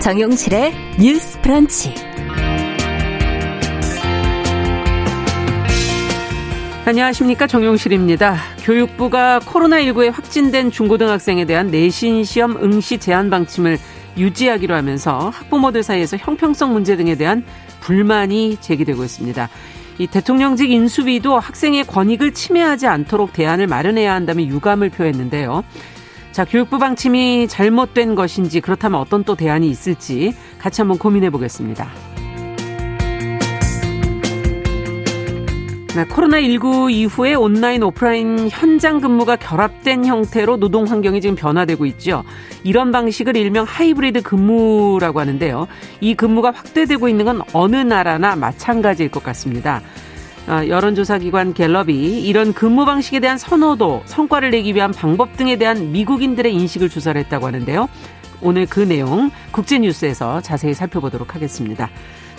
[0.00, 1.94] 정용실의 뉴스 프런치.
[6.86, 8.36] 안녕하십니까 정용실입니다.
[8.64, 13.78] 교육부가 코로나19에 확진된 중고등학생에 대한 내신 시험 응시 제한 방침을
[14.16, 17.44] 유지하기로 하면서 학부모들 사이에서 형평성 문제 등에 대한
[17.80, 19.48] 불만이 제기되고 있습니다.
[19.98, 25.62] 이 대통령직 인수위도 학생의 권익을 침해하지 않도록 대안을 마련해야 한다며 유감을 표했는데요.
[26.32, 31.88] 자, 교육부 방침이 잘못된 것인지 그렇다면 어떤 또 대안이 있을지 같이 한번 고민해 보겠습니다.
[35.96, 42.22] 네, 코로나19 이후에 온라인, 오프라인 현장 근무가 결합된 형태로 노동 환경이 지금 변화되고 있죠.
[42.62, 45.66] 이런 방식을 일명 하이브리드 근무라고 하는데요.
[46.00, 49.82] 이 근무가 확대되고 있는 건 어느 나라나 마찬가지일 것 같습니다.
[50.50, 56.52] 어, 여론조사기관 갤럽이 이런 근무 방식에 대한 선호도, 성과를 내기 위한 방법 등에 대한 미국인들의
[56.52, 57.88] 인식을 조사를 했다고 하는데요.
[58.42, 61.88] 오늘 그 내용 국제뉴스에서 자세히 살펴보도록 하겠습니다.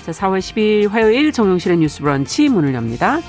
[0.05, 3.21] 자, 4월 10일 화요일 정용실의 뉴스 브런치 문을 엽니다.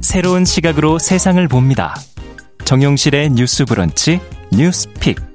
[0.00, 1.94] 새로운 시각으로 세상을 봅니다.
[2.64, 4.20] 정용실의 뉴스 브런치
[4.52, 5.31] 뉴스픽.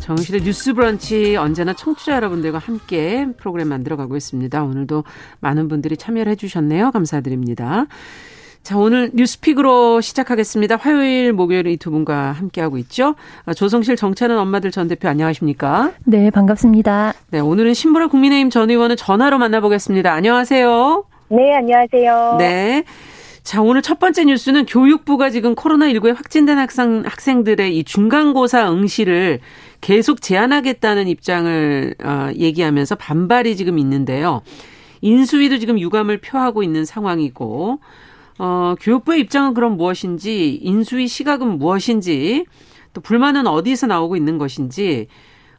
[0.00, 4.62] 정용실의 뉴스 브런치 언제나 청취자 여러분들과 함께 프로그램 만들어가고 있습니다.
[4.62, 5.04] 오늘도
[5.40, 6.90] 많은 분들이 참여를 해주셨네요.
[6.92, 7.86] 감사드립니다.
[8.62, 10.76] 자, 오늘 뉴스픽으로 시작하겠습니다.
[10.76, 13.14] 화요일, 목요일 이 두 분과 함께하고 있죠.
[13.46, 15.92] 아, 조성실 정찬은 엄마들 전 대표 안녕하십니까?
[16.04, 17.14] 네, 반갑습니다.
[17.30, 20.12] 네, 오늘은 신보라 국민의힘 전 의원을 전화로 만나보겠습니다.
[20.12, 21.04] 안녕하세요.
[21.30, 22.36] 네, 안녕하세요.
[22.38, 22.84] 네.
[23.42, 29.40] 자, 오늘 첫 번째 뉴스는 교육부가 지금 코로나19에 확진된 학생, 학생들의 이 중간고사 응시를
[29.80, 34.42] 계속 제한하겠다는 입장을 어, 얘기하면서 반발이 지금 있는데요.
[35.00, 37.80] 인수위도 지금 유감을 표하고 있는 상황이고,
[38.38, 42.46] 어, 교육부의 입장은 그럼 무엇인지, 인수위 시각은 무엇인지,
[42.92, 45.06] 또 불만은 어디서 나오고 있는 것인지,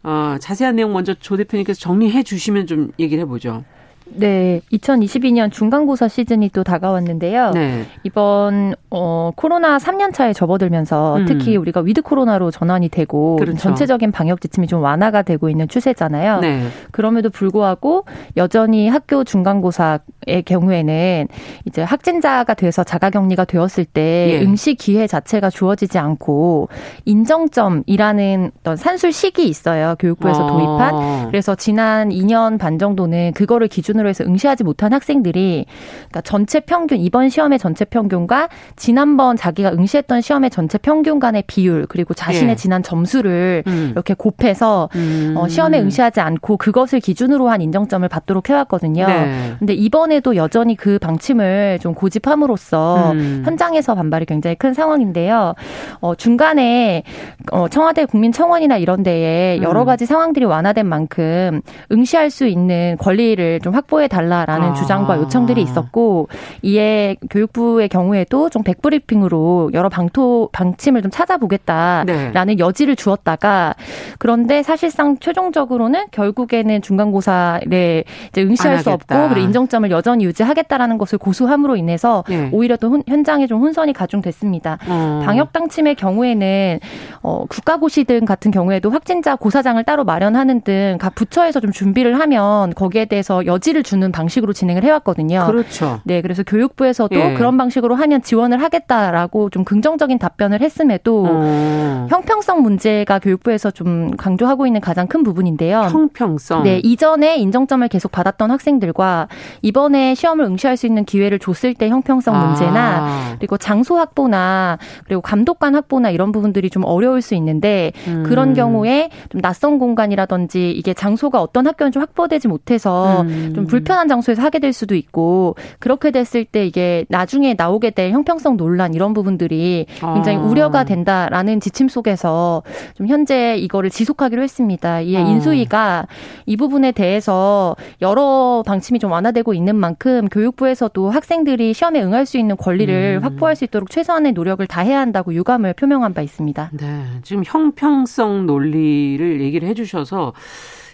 [0.04, 3.64] 어, 자세한 내용 먼저 조 대표님께서 정리해 주시면 좀 얘기를 해보죠.
[4.12, 7.52] 네, 2022년 중간고사 시즌이 또 다가왔는데요.
[7.52, 7.86] 네.
[8.04, 11.26] 이번 어 코로나 3년 차에 접어들면서 음.
[11.26, 13.58] 특히 우리가 위드 코로나로 전환이 되고 그렇죠.
[13.58, 16.40] 전체적인 방역 지침이 좀 완화가 되고 있는 추세잖아요.
[16.40, 16.64] 네.
[16.92, 18.06] 그럼에도 불구하고
[18.36, 21.28] 여전히 학교 중간고사의 경우에는
[21.66, 24.42] 이제 확진자가 돼서 자가격리가 되었을 때 예.
[24.42, 26.70] 응시 기회 자체가 주어지지 않고
[27.06, 29.96] 인정점이라는 어떤 산술 식이 있어요.
[30.00, 30.48] 교육부에서 어.
[30.48, 31.28] 도입한.
[31.28, 35.66] 그래서 지난 2년 반 정도는 그거를 기준으로 기준으로 해서 응시하지 못한 학생들이
[35.98, 41.86] 그러니까 전체 평균 이번 시험의 전체 평균과 지난번 자기가 응시했던 시험의 전체 평균 간의 비율
[41.88, 42.56] 그리고 자신의 예.
[42.56, 43.90] 지난 점수를 음.
[43.92, 45.36] 이렇게 곱해서 음.
[45.38, 49.06] 어, 시험에 응시하지 않고 그것을 기준으로 한 인정점을 받도록 해왔거든요.
[49.06, 49.54] 네.
[49.60, 53.42] 근데 이번에도 여전히 그 방침을 좀 고집함으로써 음.
[53.46, 55.54] 현장에서 반발이 굉장히 큰 상황인데요.
[56.00, 57.04] 어, 중간에
[57.52, 59.86] 어, 청와대 국민청원이나 이런 데에 여러 음.
[59.86, 61.62] 가지 상황들이 완화된 만큼
[61.92, 63.89] 응시할 수 있는 권리를 좀 확.
[63.90, 64.74] 확보해 달라라는 아.
[64.74, 66.30] 주장과 요청들이 있었고
[66.62, 72.58] 이에 교육부의 경우에도 좀 백브리핑으로 여러 방토 방침을 좀 찾아보겠다라는 네.
[72.60, 73.74] 여지를 주었다가
[74.20, 81.76] 그런데 사실상 최종적으로는 결국에는 중간고사를 이제 응시할 수 없고 그리고 인정점을 여전히 유지하겠다라는 것을 고수함으로
[81.76, 82.50] 인해서 네.
[82.52, 84.78] 오히려 또 현장에 좀 혼선이 가중됐습니다.
[84.88, 85.22] 어.
[85.26, 86.80] 방역 당침의 경우에는
[87.22, 92.74] 어, 국가고시 등 같은 경우에도 확진자 고사장을 따로 마련하는 등 각 부처에서 좀 준비를 하면
[92.74, 95.46] 거기에 대해서 여지를 지지를 주는 방식으로 진행을 해왔거든요.
[95.48, 96.02] 그렇죠.
[96.04, 97.34] 네, 그래서 교육부에서도 예.
[97.34, 102.08] 그런 방식으로 하면 지원을 하겠다라고 좀 긍정적인 답변을 했음에도 어.
[102.10, 105.82] 형평성 문제가 교육부에서 좀 강조하고 있는 가장 큰 부분인데요.
[105.92, 106.64] 형평성.
[106.64, 109.28] 네, 이전에 인정점을 계속 받았던 학생들과
[109.62, 112.46] 이번에 시험을 응시할 수 있는 기회를 줬을 때 형평성 아.
[112.46, 118.24] 문제나 그리고 장소 확보나 그리고 감독관 확보나 이런 부분들이 좀 어려울 수 있는데 음.
[118.26, 123.54] 그런 경우에 좀 낯선 공간이라든지 이게 장소가 어떤 학교는 좀 확보되지 못해서 음.
[123.56, 128.58] 좀 불편한 장소에서 하게 될 수도 있고 그렇게 됐을 때 이게 나중에 나오게 될 형평성
[128.58, 130.42] 논란 이런 부분들이 굉장히 아.
[130.42, 132.64] 우려가 된다라는 지침 속에서
[132.96, 135.02] 좀 현재 이거를 지속하기로 했습니다.
[135.02, 135.22] 이에 아.
[135.22, 136.08] 인수위가
[136.46, 142.58] 이 부분에 대해서 여러 방침이 좀 완화되고 있는 만큼 교육부에서도 학생들이 시험에 응할 수 있는
[142.58, 143.24] 권리를 음.
[143.24, 146.72] 확보할 수 있도록 최소한의 노력을 다해야 한다고 유감을 표명한 바 있습니다.
[146.74, 150.34] 네, 지금 형평성 논리를 얘기를 해주셔서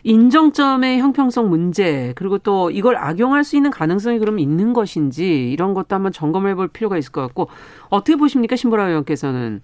[0.05, 5.95] 인정점의 형평성 문제 그리고 또 이걸 악용할 수 있는 가능성이 그럼 있는 것인지 이런 것도
[5.95, 7.47] 한번 점검해 볼 필요가 있을 것 같고
[7.89, 9.61] 어떻게 보십니까 신보라 의원께서는?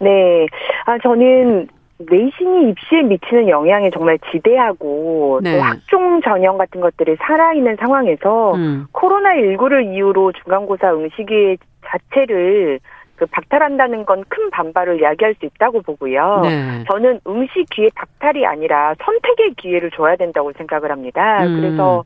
[0.00, 0.46] 네,
[0.84, 5.56] 아 저는 내신이 입시에 미치는 영향이 정말 지대하고 네.
[5.56, 8.86] 또 학종 전형 같은 것들이 살아있는 상황에서 음.
[8.92, 12.80] 코로나19를 이유로 중간고사 응시기 자체를
[13.18, 16.40] 그 박탈한다는 건 큰 반발을 야기할 수 있다고 보고요.
[16.42, 16.84] 네.
[16.90, 21.44] 저는 응시 기회 박탈이 아니라 선택의 기회를 줘야 된다고 생각을 합니다.
[21.44, 21.60] 음.
[21.60, 22.04] 그래서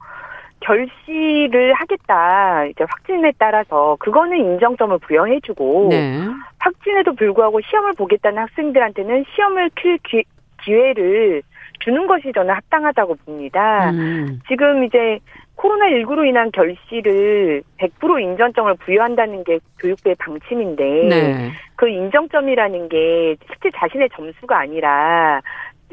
[0.60, 6.20] 결시를 하겠다 이제 확진에 따라서 그거는 인정점을 부여해주고 네.
[6.60, 10.22] 확진에도 불구하고 시험을 보겠다는 학생들한테는 시험을 킬 기,
[10.62, 11.42] 기회를
[11.80, 13.90] 주는 것이 저는 합당하다고 봅니다.
[13.90, 14.40] 음.
[14.48, 15.18] 지금 이제
[15.56, 21.52] 코로나19로 인한 결시를 100% 인정점을 부여한다는 게 교육부의 방침인데 네.
[21.76, 25.40] 그 인정점이라는 게 실제 자신의 점수가 아니라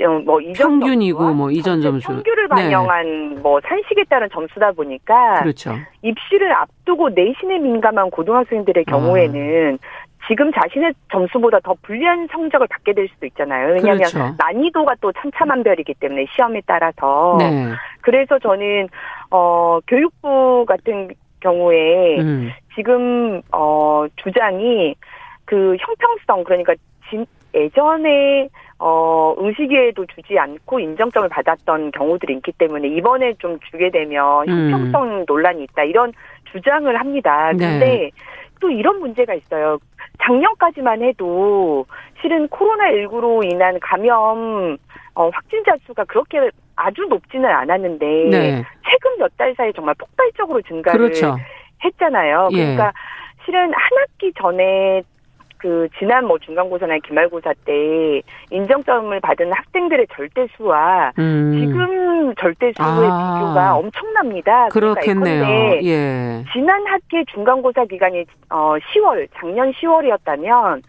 [0.01, 2.55] 어, 뭐 이전 평균이고 뭐 이전 점수 평균을 네.
[2.55, 3.41] 반영한 네.
[3.41, 5.75] 뭐 산식에 따른 점수다 보니까 그렇죠.
[6.01, 10.09] 입시를 앞두고 내신에 민감한 고등학생들의 경우에는 아.
[10.27, 13.73] 지금 자신의 점수보다 더 불리한 성적을 받게 될 수도 있잖아요.
[13.73, 14.35] 왜냐하면 그렇죠.
[14.37, 17.37] 난이도가 또 천차만별이기 때문에 시험에 따라서.
[17.39, 17.69] 네.
[18.01, 18.89] 그래서 저는
[19.31, 21.09] 어 교육부 같은
[21.39, 22.51] 경우에 음.
[22.75, 24.95] 지금 어 주장이
[25.45, 26.75] 그 형평성 그러니까
[27.09, 28.49] 진, 예전에
[28.79, 34.71] 어, 응시기에도 주지 않고 인정점을 받았던 경우들이 있기 때문에 이번에 좀 주게 되면 음.
[34.71, 35.25] 형평성 음.
[35.27, 36.13] 논란이 있다 이런
[36.51, 37.51] 주장을 합니다.
[37.51, 37.57] 네.
[37.57, 38.11] 근데 네.
[38.61, 39.77] 또 이런 문제가 있어요.
[40.21, 41.85] 작년까지만 해도
[42.21, 44.77] 실은 코로나19로 인한 감염
[45.15, 46.49] 어, 확진자 수가 그렇게
[46.79, 48.63] 아주 높지는 않았는데 네.
[48.89, 51.37] 최근 몇 달 사이 에 정말 폭발적으로 증가를 그렇죠.
[51.83, 52.49] 했잖아요.
[52.51, 52.57] 예.
[52.57, 52.91] 그러니까 예.
[53.45, 55.01] 실은 한 학기 전에
[55.57, 61.57] 그 지난 뭐 중간고사나 기말고사 때 인정점을 받은 학생들의 절대 수와 음.
[61.59, 63.39] 지금 절대 수의 아.
[63.39, 64.69] 비교가 엄청납니다.
[64.71, 65.45] 그러니까 그렇겠네요.
[65.45, 66.43] 그러니까 예.
[66.53, 70.81] 지난 학기 중간고사 기간이 어 10월 작년 10월이었다면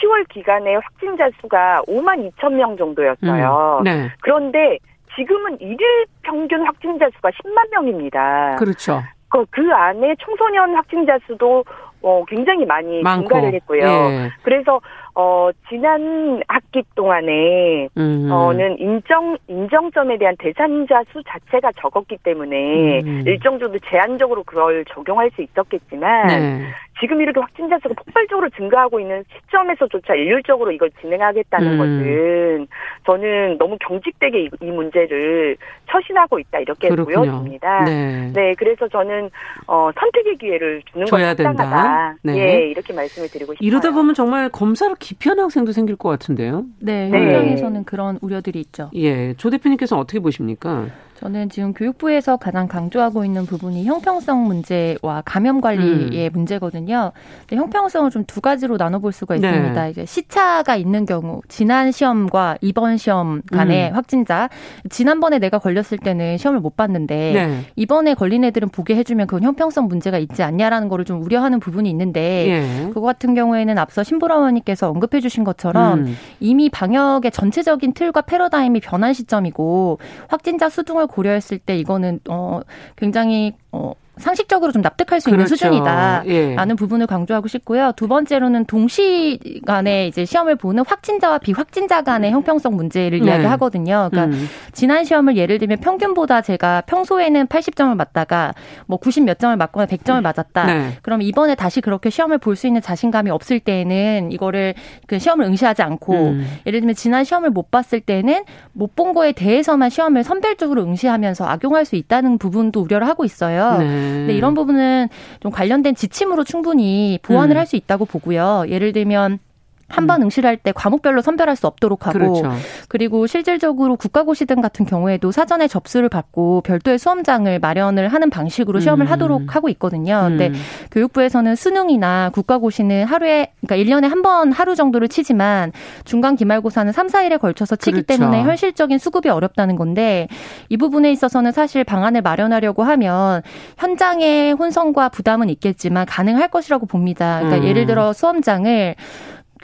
[0.00, 3.78] 10월 기간에 확진자 수가 5만 2천 명 정도였어요.
[3.80, 3.84] 음.
[3.84, 4.10] 네.
[4.20, 4.78] 그런데
[5.16, 5.78] 지금은 일일
[6.22, 8.56] 평균 확진자 수가 10만 명입니다.
[8.58, 9.02] 그렇죠.
[9.30, 11.64] 그, 그 안에 청소년 확진자 수도
[12.02, 13.28] 어, 굉장히 많이 많고.
[13.28, 13.82] 증가를 했고요.
[13.82, 14.30] 예.
[14.42, 14.80] 그래서
[15.16, 18.28] 어, 지난 학기 동안에, 음.
[18.30, 23.22] 어는 인정, 인정점에 대한 대상자 수 자체가 적었기 때문에 음.
[23.26, 26.64] 일정 정도 제한적으로 그걸 적용할 수 있었겠지만, 네.
[27.00, 31.78] 지금 이렇게 확진자 수가 폭발적으로 증가하고 있는 시점에서조차 일률적으로 이걸 진행하겠다는 음.
[31.78, 32.66] 것은
[33.04, 35.56] 저는 너무 경직되게 이, 이 문제를
[35.90, 37.22] 처신하고 있다 이렇게 그렇군요.
[37.22, 37.84] 보여집니다.
[37.84, 38.30] 네.
[38.32, 38.54] 네.
[38.56, 39.28] 그래서 저는
[39.66, 42.16] 어, 선택의 기회를 주는 것이 합당하다.
[42.22, 42.38] 네.
[42.38, 43.66] 예, 이렇게 말씀을 드리고 싶어요.
[43.66, 46.64] 이러다 보면 정말 검사를 기피하는 학생도 생길 것 같은데요.
[46.78, 47.84] 네, 현장에서는 네.
[47.84, 48.90] 그런 우려들이 있죠.
[48.94, 50.86] 예, 조 대표님께서 어떻게 보십니까?
[51.20, 56.32] 저는 지금 교육부에서 가장 강조하고 있는 부분이 형평성 문제와 감염 관리의 음.
[56.32, 57.12] 문제거든요.
[57.48, 59.46] 형평성을 좀 두 가지로 나눠볼 수가 네.
[59.48, 59.84] 있습니다.
[59.84, 59.90] 네.
[59.90, 63.94] 이제 시차가 있는 경우, 지난 시험과 이번 시험 간의 음.
[63.94, 64.48] 확진자,
[64.90, 67.60] 지난번에 내가 걸렸을 때는 시험을 못 봤는데 네.
[67.76, 72.48] 이번에 걸린 애들은 보게 해주면 그건 형평성 문제가 있지 않냐라는 거를 좀 우려하는 부분이 있는데
[72.48, 72.86] 예.
[72.88, 76.16] 그거 같은 경우에는 앞서 신보라 의원님께서 언급해주신 것처럼 음.
[76.40, 82.60] 이미 방역의 전체적인 틀과 패러다임이 변한 시점이고 확진자 수등을 고려했을 때 이거는 어
[82.96, 85.56] 굉장히 어 상식적으로 좀 납득할 수 있는 그렇죠.
[85.56, 86.74] 수준이다라는 예.
[86.76, 87.92] 부분을 강조하고 싶고요.
[87.96, 93.26] 두 번째로는 동시간에 이제 시험을 보는 확진자와 비확진자 간의 형평성 문제를 네.
[93.26, 94.08] 이야기하거든요.
[94.10, 94.48] 그러니까 음.
[94.72, 98.52] 지난 시험을 예를 들면 평균보다 제가 평소에는 80점을 맞다가
[98.86, 100.64] 뭐 90 몇 점을 맞거나 100점을 맞았다.
[100.66, 100.98] 네.
[101.02, 104.74] 그럼 이번에 다시 그렇게 시험을 볼 수 있는 자신감이 없을 때는 이거를
[105.08, 106.46] 그 시험을 응시하지 않고 음.
[106.66, 111.84] 예를 들면 지난 시험을 못 봤을 때는 못 본 거에 대해서만 시험을 선별적으로 응시하면서 악용할
[111.84, 113.78] 수 있다는 부분도 우려를 하고 있어요.
[113.80, 114.03] 네.
[114.04, 115.08] 근데 이런 부분은
[115.40, 117.58] 좀 관련된 지침으로 충분히 보완을 음.
[117.58, 118.64] 할수 있다고 보고요.
[118.68, 119.38] 예를 들면
[119.88, 120.24] 한번 음.
[120.26, 122.50] 응시를 할 때 과목별로 선별할 수 없도록 하고 그렇죠.
[122.88, 129.06] 그리고 실질적으로 국가고시 등 같은 경우에도 사전에 접수를 받고 별도의 수험장을 마련을 하는 방식으로 시험을
[129.06, 129.12] 음.
[129.12, 130.22] 하도록 하고 있거든요.
[130.24, 130.38] 음.
[130.38, 130.52] 근데
[130.90, 135.70] 교육부에서는 수능이나 국가고시는 하루에 그러니까 1년에 한 번 하루 정도를 치지만
[136.06, 138.06] 중간 기말고사는 3, 4일에 걸쳐서 치기 그렇죠.
[138.06, 140.28] 때문에 현실적인 수급이 어렵다는 건데
[140.70, 143.42] 이 부분에 있어서는 사실 방안을 마련하려고 하면
[143.76, 147.40] 현장의 혼선과 부담은 있겠지만 가능할 것이라고 봅니다.
[147.40, 147.68] 그러니까 음.
[147.68, 148.94] 예를 들어 수험장을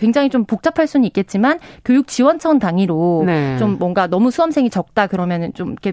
[0.01, 3.59] 굉장히 좀 복잡할 수는 있겠지만 교육 지원청 단위로 네.
[3.59, 5.93] 좀 뭔가 너무 수험생이 적다 그러면은 좀 이렇게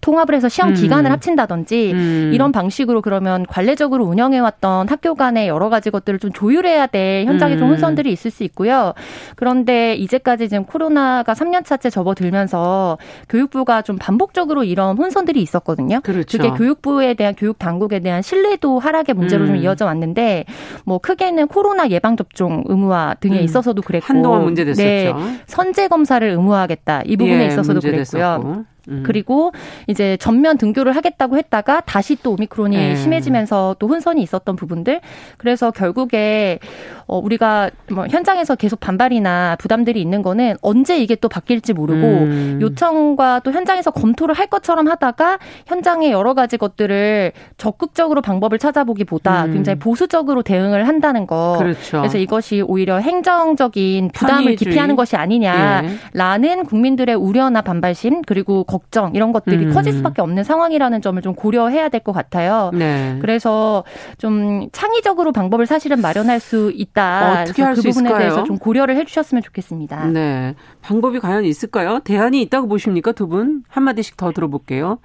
[0.00, 0.74] 통합을 해서 시험 음.
[0.74, 2.30] 기간을 합친다든지 음.
[2.32, 7.58] 이런 방식으로 그러면 관례적으로 운영해왔던 학교 간의 여러 가지 것들을 좀 조율해야 될 현장에 음.
[7.58, 8.94] 좀 혼선들이 있을 수 있고요.
[9.36, 16.00] 그런데 이제까지 지금 코로나가 3년 차째 접어들면서 교육부가 좀 반복적으로 이런 혼선들이 있었거든요.
[16.02, 16.38] 그렇죠.
[16.38, 19.60] 그게 교육부에 대한 교육 당국에 대한 신뢰도 하락의 문제로 좀 음.
[19.60, 20.44] 이어져 왔는데
[20.84, 23.44] 뭐 크게는 코로나 예방 접종 의무화 등에 음.
[23.44, 24.82] 있어서도 그랬고 한동안 문제됐었죠.
[24.82, 25.12] 네,
[25.46, 27.98] 선제 검사를 의무화하겠다 이 부분에 예, 있어서도 그랬고요.
[27.98, 28.77] 됐었고.
[28.88, 29.02] 음.
[29.04, 29.52] 그리고
[29.86, 32.96] 이제 전면 등교를 하겠다고 했다가 다시 또 오미크론이 네.
[32.96, 35.00] 심해지면서 또 혼선이 있었던 부분들.
[35.36, 36.58] 그래서 결국에
[37.06, 42.58] 어 우리가 뭐 현장에서 계속 반발이나 부담들이 있는 거는 언제 이게 또 바뀔지 모르고 음.
[42.60, 49.52] 요청과 또 현장에서 검토를 할 것처럼 하다가 현장의 여러 가지 것들을 적극적으로 방법을 찾아보기보다 음.
[49.54, 51.56] 굉장히 보수적으로 대응을 한다는 거.
[51.58, 51.98] 그렇죠.
[51.98, 54.56] 그래서 이것이 오히려 행정적인 부담을 편의주의.
[54.56, 56.62] 기피하는 것이 아니냐라는 예.
[56.62, 59.72] 국민들의 우려나 반발심 그리고 걱정 이런 것들이 음.
[59.72, 62.70] 커질 수밖에 없는 상황이라는 점을 좀 고려해야 될 것 같아요.
[62.72, 63.18] 네.
[63.20, 63.84] 그래서
[64.18, 67.42] 좀 창의적으로 방법을 사실은 마련할 수 있다.
[67.42, 68.18] 어떻게 할수그 부분에 있을까요?
[68.18, 70.06] 대해서 좀 고려를 해주셨으면 좋겠습니다.
[70.06, 71.98] 네, 방법이 과연 있을까요?
[72.04, 73.62] 대안이 있다고 보십니까 두 분?
[73.68, 74.98] 한 마디씩 더 들어볼게요.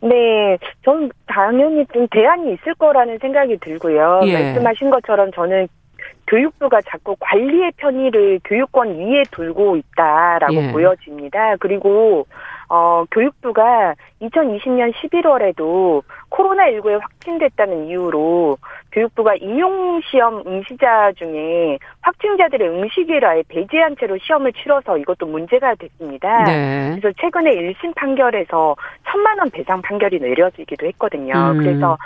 [0.00, 4.20] 네, 전 당연히 좀 대안이 있을 거라는 생각이 들고요.
[4.24, 4.32] 예.
[4.32, 5.68] 말씀하신 것처럼 저는
[6.28, 10.72] 교육부가 자꾸 관리의 편의를 교육권 위에 두고 있다라고 예.
[10.72, 11.56] 보여집니다.
[11.58, 12.26] 그리고
[12.70, 18.58] 어, 교육부가 2020년 11월에도 코로나19에 확진됐다는 이유로
[18.92, 26.44] 교육부가 임용시험 응시자 중에 확진자들의 응시기를 아예 배제한 채로 시험을 치러서 이것도 문제가 됐습니다.
[26.44, 26.96] 네.
[27.00, 28.76] 그래서 최근에 1심 판결에서
[29.10, 31.52] 천만 원 배상 판결이 내려지기도 했거든요.
[31.52, 31.58] 음.
[31.58, 31.96] 그래서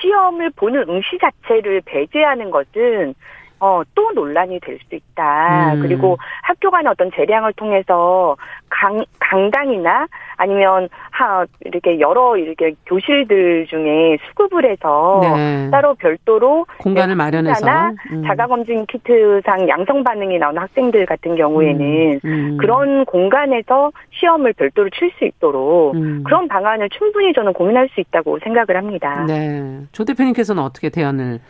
[0.00, 3.14] 시험을 보는 응시 자체를 배제하는 것은
[3.60, 5.74] 어, 또 논란이 될수 있다.
[5.74, 5.82] 음.
[5.82, 8.36] 그리고 학교 간의 어떤 재량을 통해서
[8.70, 15.68] 강, 강당이나 아니면 하, 이렇게 여러 이렇게 교실들 중에 수급을 해서 네.
[15.70, 17.66] 따로 별도로 공간을 마련해서
[18.12, 18.22] 음.
[18.26, 22.20] 자가검진 키트상 양성 반응이 나오는 학생들 같은 경우에는 음.
[22.24, 22.56] 음.
[22.56, 26.22] 그런 공간에서 시험을 별도로 칠 수 있도록 음.
[26.24, 29.24] 그런 방안을 충분히 저는 고민할 수 있다고 생각을 합니다.
[29.26, 29.80] 네.
[29.90, 31.40] 조 대표님께서는 어떻게 대안을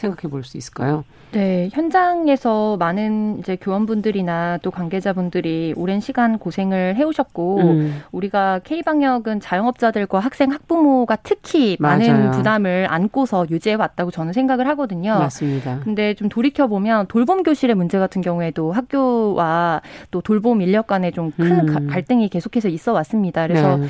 [0.00, 1.04] 생각해 볼 수 있을까요?
[1.32, 8.02] 네, 현장에서 많은 이제 교원분들이나 또 관계자분들이 오랜 시간 고생을 해오셨고 음.
[8.10, 11.98] 우리가 K 방역은 자영업자들과 학생 학부모가 특히 맞아요.
[11.98, 15.18] 많은 부담을 안고서 유지해 왔다고 저는 생각을 하거든요.
[15.20, 15.78] 맞습니다.
[15.84, 21.68] 근데 좀 돌이켜 보면 돌봄 교실의 문제 같은 경우에도 학교와 또 돌봄 인력 간에 좀큰
[21.68, 21.86] 음.
[21.88, 23.46] 갈등이 계속해서 있어 왔습니다.
[23.46, 23.86] 그래서 네.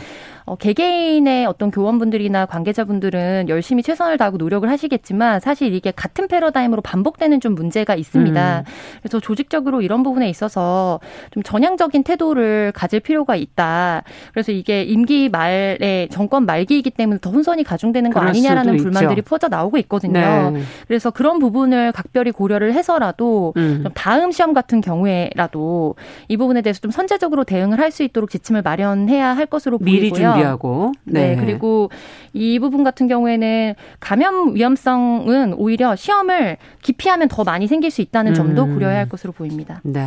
[0.47, 7.41] 어, 개개인의 어떤 교원분들이나 관계자분들은 열심히 최선을 다하고 노력을 하시겠지만 사실 이게 같은 패러다임으로 반복되는
[7.41, 8.59] 좀 문제가 있습니다.
[8.61, 8.65] 음.
[9.03, 14.03] 그래서 조직적으로 이런 부분에 있어서 좀 전향적인 태도를 가질 필요가 있다.
[14.33, 19.77] 그래서 이게 임기 말에 정권 말기이기 때문에 더 혼선이 가중되는 거 아니냐라는 불만들이 퍼져 나오고
[19.79, 20.51] 있거든요.
[20.53, 20.63] 네.
[20.89, 23.81] 그래서 그런 부분을 각별히 고려를 해서라도 음.
[23.83, 25.97] 좀 다음 시험 같은 경우에라도
[26.29, 30.33] 이 부분에 대해서 좀 선제적으로 대응을 할 수 있도록 지침을 마련해야 할 것으로 보이고요.
[30.41, 30.93] 준비하고.
[31.05, 31.35] 네.
[31.35, 31.45] 네.
[31.45, 31.91] 그리고
[32.33, 38.65] 이 부분 같은 경우에는 감염 위험성은 오히려 시험을 기피하면 더 많이 생길 수 있다는 점도
[38.65, 38.75] 음.
[38.75, 39.81] 고려해야 할 것으로 보입니다.
[39.85, 40.07] 네.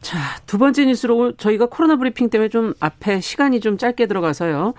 [0.00, 4.74] 자, 두 번째 뉴스로 저희가 코로나 브리핑 때문에 좀 앞에 시간이 좀 짧게 들어가서요.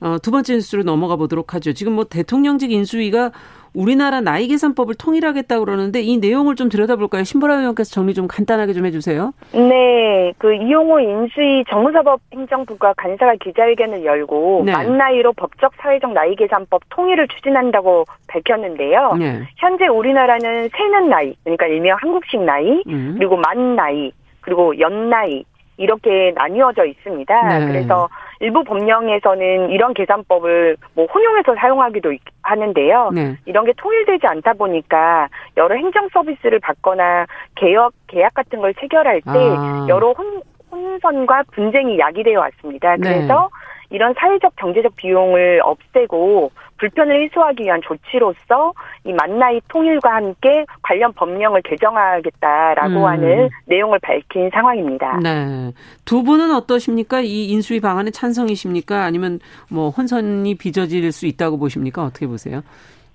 [0.00, 1.72] 어, 두 번째 뉴스로 넘어가 보도록 하죠.
[1.72, 3.32] 지금 뭐 대통령직 인수위가
[3.76, 7.24] 우리나라 나이 계산법을 통일하겠다 그러는데 이 내용을 좀 들여다볼까요?
[7.24, 9.32] 신보라 의원께서 정리 좀 간단하게 좀 해주세요.
[9.52, 14.72] 네, 그 이용호 인수위 정무사법 행정부가 간사가 기자회견을 열고 네.
[14.72, 19.14] 만 나이로 법적 사회적 나이 계산법 통일을 추진한다고 밝혔는데요.
[19.18, 19.42] 네.
[19.56, 23.16] 현재 우리나라는 세는 나이, 그러니까 일명 한국식 나이, 음.
[23.18, 25.44] 그리고 만 나이, 그리고 연 나이
[25.76, 27.58] 이렇게 나뉘어져 있습니다.
[27.58, 27.66] 네.
[27.66, 28.08] 그래서
[28.40, 33.10] 일부 법령에서는 이런 계산법을 뭐 혼용해서 사용하기도 하는데요.
[33.14, 33.36] 네.
[33.44, 39.30] 이런 게 통일되지 않다 보니까 여러 행정 서비스를 받거나 개혁 계약 같은 걸 체결할 때
[39.32, 39.86] 아.
[39.88, 42.96] 여러 혼, 혼선과 분쟁이 야기되어 왔습니다.
[42.96, 43.02] 네.
[43.02, 43.66] 그래서 네.
[43.90, 48.72] 이런 사회적 경제적 비용을 없애고 불편을 해소하기 위한 조치로서
[49.04, 53.04] 이 만나이 통일과 함께 관련 법령을 개정하겠다라고 음.
[53.04, 55.20] 하는 내용을 밝힌 상황입니다.
[55.22, 55.72] 네.
[56.04, 57.20] 두 분은 어떠십니까?
[57.20, 59.04] 이 인수위 방안에 찬성이십니까?
[59.04, 59.40] 아니면
[59.70, 62.04] 뭐 혼선이 빚어질 수 있다고 보십니까?
[62.04, 62.62] 어떻게 보세요?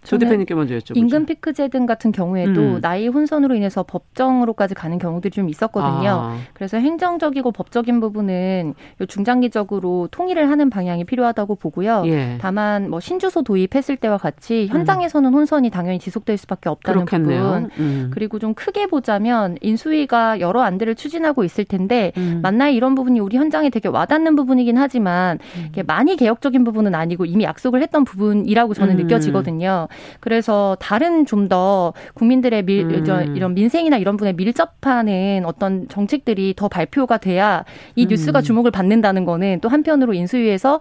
[0.04, 0.98] 조 대표님께 먼저 여쭤보죠.
[0.98, 2.82] 임금 피크제 등 같은 경우에도 음.
[2.82, 6.10] 나이 혼선으로 인해서 법정으로까지 가는 경우들이 좀 있었거든요.
[6.10, 6.38] 아.
[6.54, 8.74] 그래서 행정적이고 법적인 부분은
[9.08, 12.04] 중장기적으로 통일을 하는 방향이 필요하다고 보고요.
[12.08, 12.38] 예.
[12.42, 15.34] 다만 뭐 신주소 도입했을 때와 같이 현장에서는 음.
[15.34, 17.44] 혼선이 당연히 지속될 수밖에 없다는 그렇겠네요.
[17.44, 17.70] 부분.
[17.80, 18.12] 음.
[18.12, 22.40] 그리고 좀 크게 보자면 인수위가 여러 안들을 추진하고 있을 텐데 음.
[22.42, 25.84] 만나에 이런 부분이 우리 현장에 되게 와닿는 부분이긴 하지만 음.
[25.86, 29.04] 많이 개혁적인 부분은 아니고 이미 약속을 했던 부분이라고 저는 음.
[29.04, 29.88] 느껴지거든요.
[30.20, 33.36] 그래서 다른 좀 더 국민들의 밀, 음.
[33.36, 38.44] 이런 민생이나 이런 분에 밀접하는 어떤 정책들이 더 발표가 돼야 이 뉴스가 음.
[38.44, 40.80] 주목을 받는다는 거는 또 한편으로 인수위에서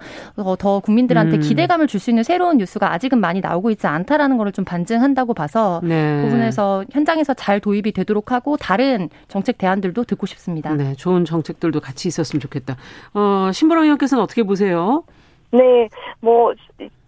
[0.59, 1.41] 더 국민들한테 음.
[1.41, 5.81] 기대감을 줄 수 있는 새로운 뉴스가 아직은 많이 나오고 있지 않다라는 거를 좀 반증한다고 봐서
[5.83, 6.17] 네.
[6.23, 10.73] 그 부분에서 현장에서 잘 도입이 되도록 하고 다른 정책 대안들도 듣고 싶습니다.
[10.75, 12.77] 네, 좋은 정책들도 같이 있었으면 좋겠다.
[13.13, 15.05] 어, 신보라 의원께서는 어떻게 보세요?
[15.51, 15.89] 네,
[16.21, 16.55] 뭐,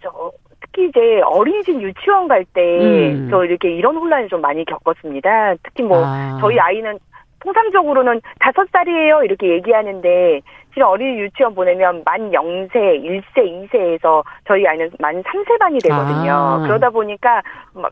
[0.02, 0.32] 저,
[0.72, 3.44] 특히 이제 어린이집 유치원 갈 때저 음.
[3.44, 5.54] 이렇게 이런 혼란을 좀 많이 겪었습니다.
[5.62, 6.38] 특히 뭐 아.
[6.40, 6.98] 저희 아이는
[7.40, 10.40] 통상적으로는 다섯 살이에요 이렇게 얘기하는데
[10.72, 16.32] 실은 어린이 유치원 보내면 만 0세, 1세, 2세에서 저희 아이는 만 3세반이 되거든요.
[16.32, 16.58] 아.
[16.62, 17.42] 그러다 보니까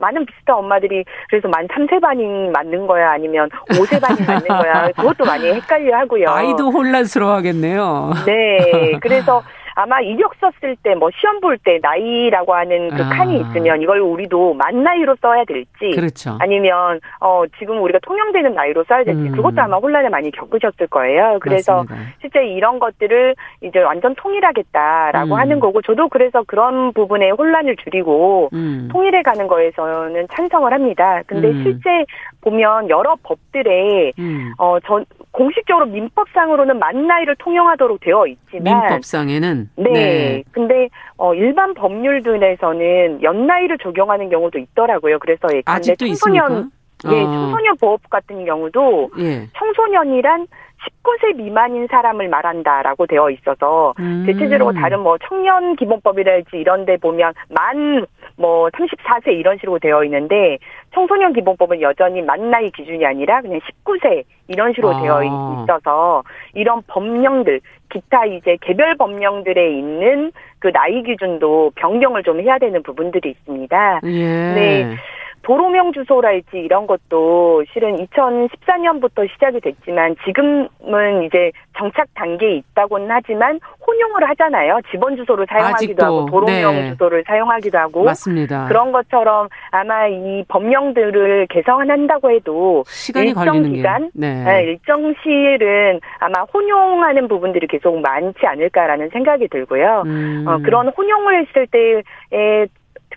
[0.00, 5.99] 많은 비슷한 엄마들이 그래서 만 3세반이 맞는 거야 아니면 5세반이 맞는 거야 그것도 많이 헷갈려
[5.99, 6.30] 하고요.
[6.30, 8.12] 아이도 혼란스러워 하겠네요.
[8.25, 8.92] 네.
[9.02, 9.42] 그래서
[9.80, 13.08] 아마 이력 썼을 때 뭐 시험 볼 때 나이라고 하는 그 아.
[13.10, 16.37] 칸이 있으면 이걸 우리도 만 나이로 써야 될지 그렇죠.
[16.40, 19.32] 아니면 어 지금 우리가 통용되는 나이로 써야 될지 음.
[19.32, 21.38] 그것도 아마 혼란을 많이 겪으셨을 거예요.
[21.40, 22.12] 그래서 맞습니다.
[22.20, 25.38] 실제 이런 것들을 이제 완전 통일하겠다라고 음.
[25.38, 28.88] 하는 거고 저도 그래서 그런 부분에 혼란을 줄이고 음.
[28.92, 31.22] 통일해 가는 거에서는 찬성을 합니다.
[31.26, 31.62] 근데 음.
[31.62, 32.04] 실제
[32.42, 34.52] 보면 여러 법들에 음.
[34.58, 39.92] 어전 공식적으로 민법상으로는 만 나이를 통용하도록 되어 있지만 민법상에는 네.
[39.92, 40.44] 네.
[40.52, 45.18] 근데 어 일반 법률들에서는 연나이를 적용하는 경우도 있더라고요.
[45.18, 47.16] 그래서 예컨대 청소년 있습니까?
[47.16, 47.24] 예, 어.
[47.24, 49.48] 청소년 보호법 같은 경우도 예.
[49.56, 50.46] 청소년이란
[50.80, 54.25] 19세 미만인 사람을 말한다라고 되어 있어서 음.
[54.26, 58.06] 대체적으로 다른 뭐 청년 기본법이랄지 이런 데 보면 만
[58.40, 60.58] 뭐 34세 이런 식으로 되어 있는데
[60.94, 65.02] 청소년 기본법은 여전히 만 나이 기준이 아니라 그냥 19세 이런 식으로 아.
[65.02, 67.60] 되어 있어서 이런 법령들
[67.92, 74.00] 기타 이제 개별 법령들에 있는 그 나이 기준도 변경을 좀 해야 되는 부분들이 있습니다.
[74.04, 74.08] 예.
[74.08, 74.96] 네.
[75.42, 84.28] 도로명 주소랄지 이런 것도 실은 2014년부터 시작이 됐지만 지금은 이제 정착 단계에 있다고는 하지만 혼용을
[84.30, 84.80] 하잖아요.
[84.90, 86.90] 집원 주소를 사용하기도 아직도, 하고 도로명 네.
[86.90, 88.68] 주소를 사용하기도 하고 맞습니다.
[88.68, 94.44] 그런 것처럼 아마 이 법령들을 개성한다고 해도 시간이 일정 기간, 네.
[94.44, 100.02] 네, 일정 시일은 아마 혼용하는 부분들이 계속 많지 않을까라는 생각이 들고요.
[100.06, 100.45] 음.
[100.47, 102.67] 어, 그런 혼용을 했을 때에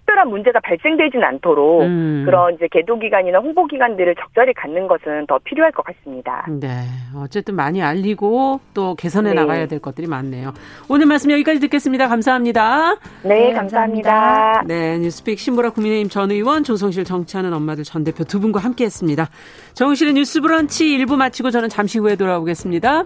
[0.06, 2.24] 특별한 문제가 발생되지는 않도록 음.
[2.26, 6.46] 그런 이제 개도 기간이나 홍보 기간들을 적절히 갖는 것은 더 필요할 것 같습니다.
[6.50, 6.68] 네,
[7.16, 9.36] 어쨌든 많이 알리고 또 개선해 네.
[9.36, 10.54] 나가야 될 것들이 많네요.
[10.90, 12.08] 오늘 말씀 여기까지 듣겠습니다.
[12.08, 12.96] 감사합니다.
[13.24, 14.12] 네, 네 감사합니다.
[14.12, 14.64] 감사합니다.
[14.68, 19.28] 네, 뉴스픽 신보라 국민의힘 전 의원, 조성실 정치하는 엄마들 전 대표 두 분과 함께했습니다.
[19.74, 23.06] 정우실의 뉴스브런치 1부 마치고 저는 잠시 후에 돌아오겠습니다.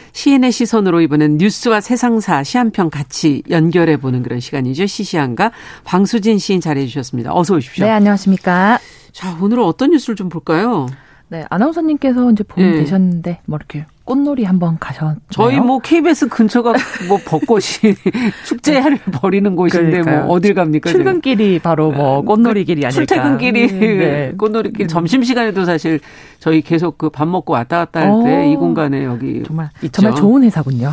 [0.13, 4.85] 시인의 시선으로 이번엔 뉴스와 세상사 시한편 같이 연결해 보는 그런 시간이죠.
[4.85, 5.51] 시시한가
[5.83, 7.33] 황수진 시인 자리해 주셨습니다.
[7.33, 7.85] 어서 오십시오.
[7.85, 8.79] 네, 안녕하십니까.
[9.11, 10.87] 자, 오늘은 어떤 뉴스를 좀 볼까요?
[11.27, 12.77] 네, 아나운서님께서 이제 봄이 네.
[12.79, 15.17] 되셨는데 뭐 이렇게 꽃놀이 한번 가셨나요?
[15.29, 16.73] 저희 뭐 KBS 근처가
[17.07, 17.95] 뭐 벚꽃이
[18.45, 19.11] 축제를 네.
[19.11, 20.25] 벌이는 곳인데 뭐 그러니까요.
[20.25, 20.89] 뭐 어딜 갑니까?
[20.89, 21.59] 출근길이 지금?
[21.61, 22.91] 바로 뭐그 꽃놀이 길이 아닐까.
[23.05, 24.33] 출퇴근길이 음, 네.
[24.37, 24.85] 꽃놀이 길.
[24.85, 24.87] 음.
[24.87, 25.99] 점심 시간에도 사실
[26.39, 30.01] 저희 계속 그 밥 먹고 왔다 갔다 할 때 이 공간에 여기 정말 있죠.
[30.01, 30.91] 정말 좋은 회사군요.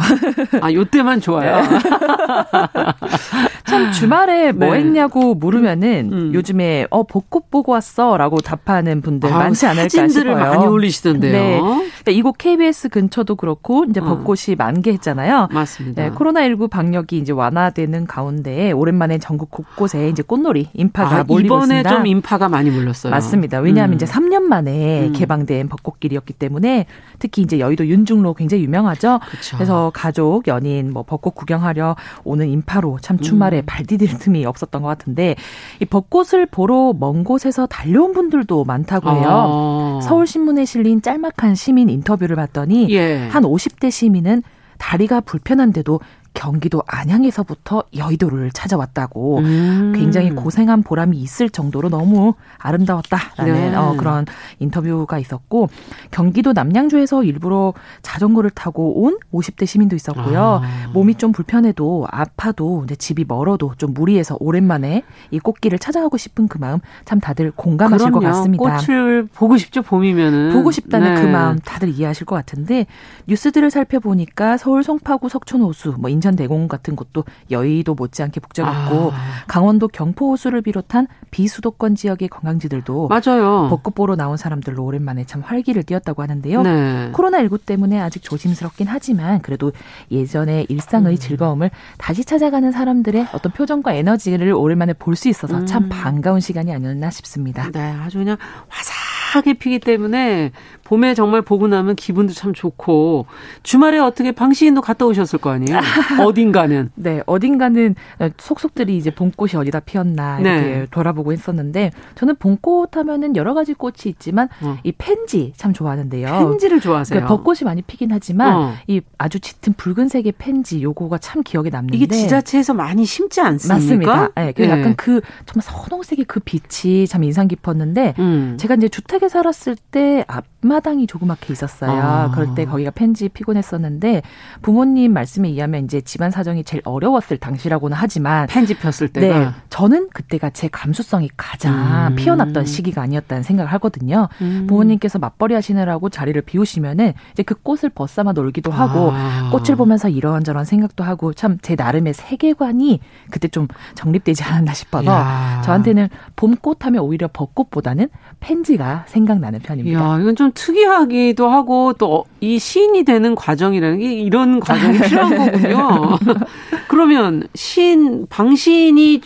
[0.61, 1.63] 아, 요때만 좋아요.
[3.69, 3.85] 네.
[3.85, 4.81] 참 주말에 뭐 네.
[4.81, 6.35] 했냐고 물으면은 음.
[6.35, 10.35] 요즘에 어 벚꽃 보고 왔어라고 답하는 분들 아, 많지 않을까 사진들을.
[10.35, 11.33] 많이 올리시던데요.
[11.33, 11.59] 네.
[11.61, 14.05] 그러니까 이곳 KBS 근처도 그렇고 이제 어.
[14.05, 14.57] 벚꽃이 어.
[14.57, 15.49] 만개했잖아요.
[15.53, 16.03] 맞습니다.
[16.03, 21.63] 네, 코로나19 방역이 이제 완화되는 가운데 오랜만에 전국 곳곳에 이제 꽃놀이 인파가 아, 몰리고 이번에
[21.81, 21.91] 있습니다.
[21.91, 23.11] 좀 인파가 많이 몰렸어요.
[23.11, 23.59] 맞습니다.
[23.61, 23.97] 왜냐하면 음.
[23.97, 25.13] 이제 3년 만에 음.
[25.13, 26.87] 개방된 벚꽃길이었기 때문에
[27.19, 29.21] 특히 이제 여의도 윤중로 굉장히 유명하죠.
[29.31, 29.57] 그쵸.
[29.57, 33.67] 그래서 가족, 연인 뭐 벚꽃 구경하려 오는 인파로 참 주말에 음.
[33.67, 35.37] 발 디딜 틈이 없었던 것 같은데
[35.81, 39.29] 이 벚꽃을 보러 먼 곳에서 달려온 분들도 많다고 해요.
[39.29, 40.01] 아.
[40.03, 43.29] 서울신문에 실린 짤막한 시민 인터뷰를 봤더니 예.
[43.29, 44.43] 한 50대 시민은
[44.79, 46.01] 다리가 불편한데도
[46.35, 49.93] 경기도 안양에서부터 여의도를 찾아왔다고 음.
[49.95, 53.75] 굉장히 고생한 보람이 있을 정도로 너무 아름다웠다라는 네.
[53.75, 54.25] 어, 그런
[54.59, 55.69] 인터뷰가 있었고
[56.11, 60.61] 경기도 남양주에서 일부러 자전거를 타고 온 50대 시민도 있었고요.
[60.63, 60.91] 아.
[60.93, 66.59] 몸이 좀 불편해도 아파도 이제 집이 멀어도 좀 무리해서 오랜만에 이 꽃길을 찾아가고 싶은 그
[66.59, 68.21] 마음 참 다들 공감하실 그럼요.
[68.21, 68.79] 것 같습니다.
[68.87, 71.27] 꽃을 보고 싶죠 봄이면은 보고 싶다는 그 네.
[71.27, 72.87] 그 마음 다들 이해하실 것 같은데
[73.27, 79.17] 뉴스들을 살펴보니까 서울 송파구 석촌 호수 뭐 인천 대공 같은 곳도 여의도 못지않게 복잡했고 아.
[79.47, 83.69] 강원도 경포 호수를 비롯한 비수도권 지역의 관광지들도 맞아요.
[83.71, 86.63] 벚꽃 보러 나온 사람들로 오랜만에 참 활기를 띄었다고 하는데요.
[86.63, 87.13] 네.
[87.13, 89.71] 코로나19 때문에 아직 조심스럽긴 하지만 그래도
[90.11, 91.17] 예전의 일상의 음.
[91.17, 95.89] 즐거움을 다시 찾아가는 사람들의 어떤 표정과 에너지를 오랜만에 볼 수 있어서 참 음.
[95.89, 97.71] 반가운 시간이 아니었나 싶습니다.
[97.73, 98.37] 네, 아주 그냥
[98.69, 100.53] 화사하게 피기 때문에
[100.89, 103.27] 봄에 정말 보고 나면 기분도 참 좋고
[103.63, 105.79] 주말에 어떻게 방시인도 갔다 오셨을 거 아니에요?
[106.25, 106.91] 어딘가는.
[106.95, 107.95] 네, 어딘가는
[108.39, 110.87] 속속들이 이제 봄꽃이 어디다 피었나 이렇게 네.
[110.91, 114.79] 돌아보고 했었는데 저는 봄꽃 하면은 여러 가지 꽃이 있지만 어.
[114.83, 116.27] 이 펜지 참 좋아하는데요.
[116.27, 117.21] 펜지를 좋아하세요?
[117.21, 118.73] 그러니까 벚꽃이 많이 피긴 하지만 어.
[118.87, 123.75] 이 아주 짙은 붉은색의 펜지 요거가 참 기억에 남는데 이게 지자체에서 많이 심지 않습니까?
[123.75, 124.31] 맞습니다.
[124.37, 124.71] 네, 그 네.
[124.71, 128.57] 약간 그 정말 선홍색의 그 빛이 참 인상 깊었는데 음.
[128.59, 131.91] 제가 이제 주택에 살았을 때 앞 마당이 조그맣게 있었어요.
[131.91, 132.31] 아.
[132.33, 134.23] 그럴 때 거기가 펜지 피곤 했었는데
[134.63, 140.51] 부모님 말씀에 의하면 이제 집안 사정이 제일 어려웠을 당시라고는 하지만 편집했을 때가 네, 저는 그때가
[140.51, 142.17] 제 감수성이 가장 음.
[142.17, 144.29] 피어났던 시기가 아니었다는 생각을 하거든요.
[144.41, 144.67] 음.
[144.69, 149.51] 부모님께서 맞벌이 하시느라고 자리를 비우시면은 이제 그 꽃을 벗삼아 놀기도 하고 아.
[149.53, 155.61] 꽃을 보면서 이런저런 생각도 하고 참 제 나름의 세계관이 그때 좀 정립되지 않았나 싶어서 야.
[155.65, 158.09] 저한테는 봄꽃 하면 오히려 벚꽃보다는
[158.41, 160.01] 펜지가 생각나는 편입니다.
[160.01, 166.19] 야, 이건 좀 특이하기도 하고 또 이 시인이 되는 과정이라는 게 이런 과정이 필요한 거군요.
[166.89, 169.21] 그러면 시인 방시인이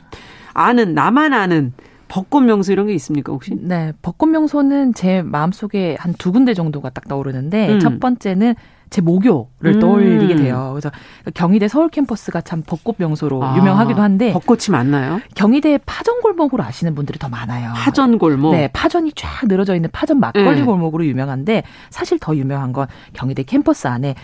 [0.55, 1.73] 아는 나만 아는
[2.09, 3.53] 벚꽃 명소 이런 게 있습니까 혹시?
[3.55, 7.81] 네, 벚꽃 명소는 제 마음속에 한 두 군데 정도가 딱 떠오르는데 음.
[7.81, 8.55] 첫 번째는
[8.93, 9.81] 제 모교를 음.
[9.81, 10.71] 떠올리게 돼요.
[10.75, 10.91] 그래서
[11.35, 15.21] 경희대 서울 캠퍼스가 참 벚꽃 명소로 아, 유명하기도 한데 벚꽃이 많나요?
[15.35, 17.73] 경희대 파전 골목으로 아시는 분들이 더 많아요.
[17.75, 18.53] 파전 골목.
[18.53, 20.63] 네, 파전이 쫙 늘어져 있는 파전 막걸리 네.
[20.63, 24.15] 골목으로 유명한데 사실 더 유명한 건 경희대 캠퍼스 안에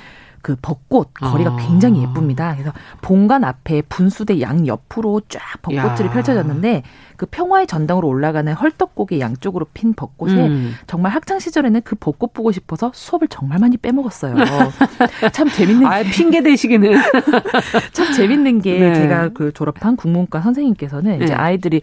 [0.43, 1.57] 그 벚꽃 거리가 아.
[1.57, 2.55] 굉장히 예쁩니다.
[2.55, 2.73] 그래서
[3.03, 6.13] 본관 앞에 분수대 양 옆으로 쫙 벚꽃들이 야.
[6.13, 6.83] 펼쳐졌는데
[7.17, 10.75] 그 평화의 전당으로 올라가는 헐떡곡의 양쪽으로 핀 벚꽃에 음.
[10.87, 14.37] 정말 학창 시절에는 그 벚꽃 보고 싶어서 수업을 정말 많이 빼먹었어요.
[15.33, 16.95] 참 재밌는 아, 핑계 대시기는
[17.93, 18.95] 참 재밌는 게 네.
[18.95, 21.25] 제가 그 졸업한 국문과 선생님께서는 네.
[21.25, 21.81] 이제 아이들이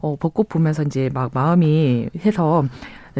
[0.00, 2.64] 어, 벚꽃 보면서 이제 막 마음이 해서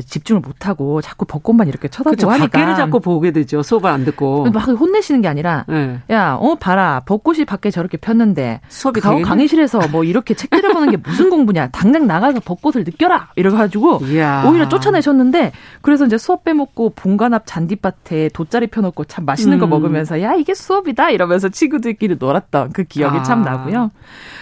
[0.03, 3.63] 집중을 못하고 자꾸 벚꽃만 이렇게 쳐다보고 그쵸, 하니까 밖에를 자꾸 보게 되죠.
[3.63, 6.01] 수업을 안 듣고 막 혼내시는 게 아니라 네.
[6.11, 11.31] 야어 봐라 벚꽃이 밖에 저렇게 폈는데 수업이 가, 강의실에서 뭐 이렇게 책 들여보는 게 무슨
[11.31, 14.01] 공부냐 당장 나가서 벚꽃을 느껴라 이래가지고
[14.47, 19.61] 오히려 쫓아내셨는데 그래서 이제 수업 빼먹고 본관 앞 잔디밭에 돗자리 펴놓고 참 맛있는 음.
[19.61, 23.23] 거 먹으면서 야 이게 수업이다 이러면서 친구들끼리 놀았던 그 기억이 아.
[23.23, 23.91] 참 나고요.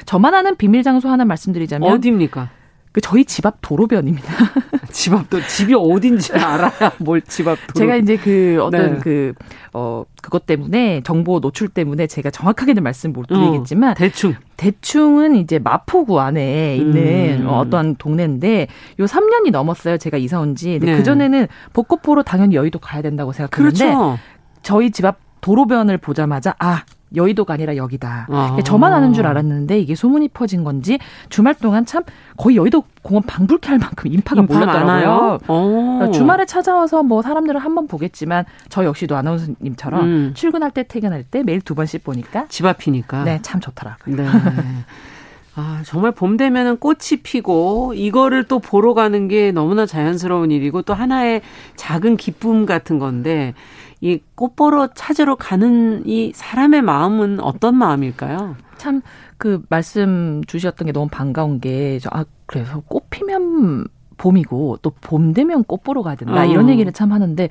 [0.04, 2.50] 저만 아는 비밀 장소 하나 말씀드리자면 어디입니까?
[2.92, 4.32] 그 저희 집 앞 도로변입니다.
[4.96, 7.74] 집 앞도 집이 어딘지 알아야 뭘 집앞 도로.
[7.74, 8.98] 제가 이제 그 어떤 네.
[9.00, 9.34] 그
[9.78, 15.58] 어 그것 때문에 정보 노출 때문에 제가 정확하게는 말씀 못 드리겠지만 어, 대충 대충은 이제
[15.58, 17.48] 마포구 안에 있는 음.
[17.50, 19.98] 어떤 동네인데 요 3년이 넘었어요.
[19.98, 20.78] 제가 이사 온 지.
[20.78, 20.96] 네.
[20.96, 24.18] 그 전에는 벚꽃 보러 당연히 여의도 가야 된다고 생각했는데 그렇죠.
[24.62, 26.82] 저희 집 앞 도로변을 보자마자 아
[27.14, 28.26] 여의도가 아니라 여기다.
[28.30, 28.56] 아.
[28.64, 32.02] 저만 아는 줄 알았는데 이게 소문이 퍼진 건지 주말 동안 참
[32.36, 35.38] 거의 여의도 공원 방불케 할 만큼 인파가 인파 몰렸더라고요.
[35.46, 40.30] 그러니까 주말에 찾아와서 뭐 사람들은 한 번 보겠지만 저 역시도 아나운서님처럼 음.
[40.34, 44.16] 출근할 때 퇴근할 때 매일 두 번씩 보니까 집 앞이니까 네, 참 좋더라고요.
[44.16, 44.26] 네.
[45.58, 50.92] 아, 정말 봄 되면은 꽃이 피고 이거를 또 보러 가는 게 너무나 자연스러운 일이고 또
[50.92, 51.40] 하나의
[51.76, 53.54] 작은 기쁨 같은 건데
[54.00, 58.56] 이 꽃보러 찾으러 가는 이 사람의 마음은 어떤 마음일까요?
[58.76, 59.02] 참
[59.38, 65.82] 그 말씀 주셨던 게 너무 반가운 게저아 그래서 꽃 피면 봄이고 또 봄 되면 꽃
[65.82, 66.44] 보러 가야 된다 어.
[66.46, 67.48] 이런 얘기를 참 하는데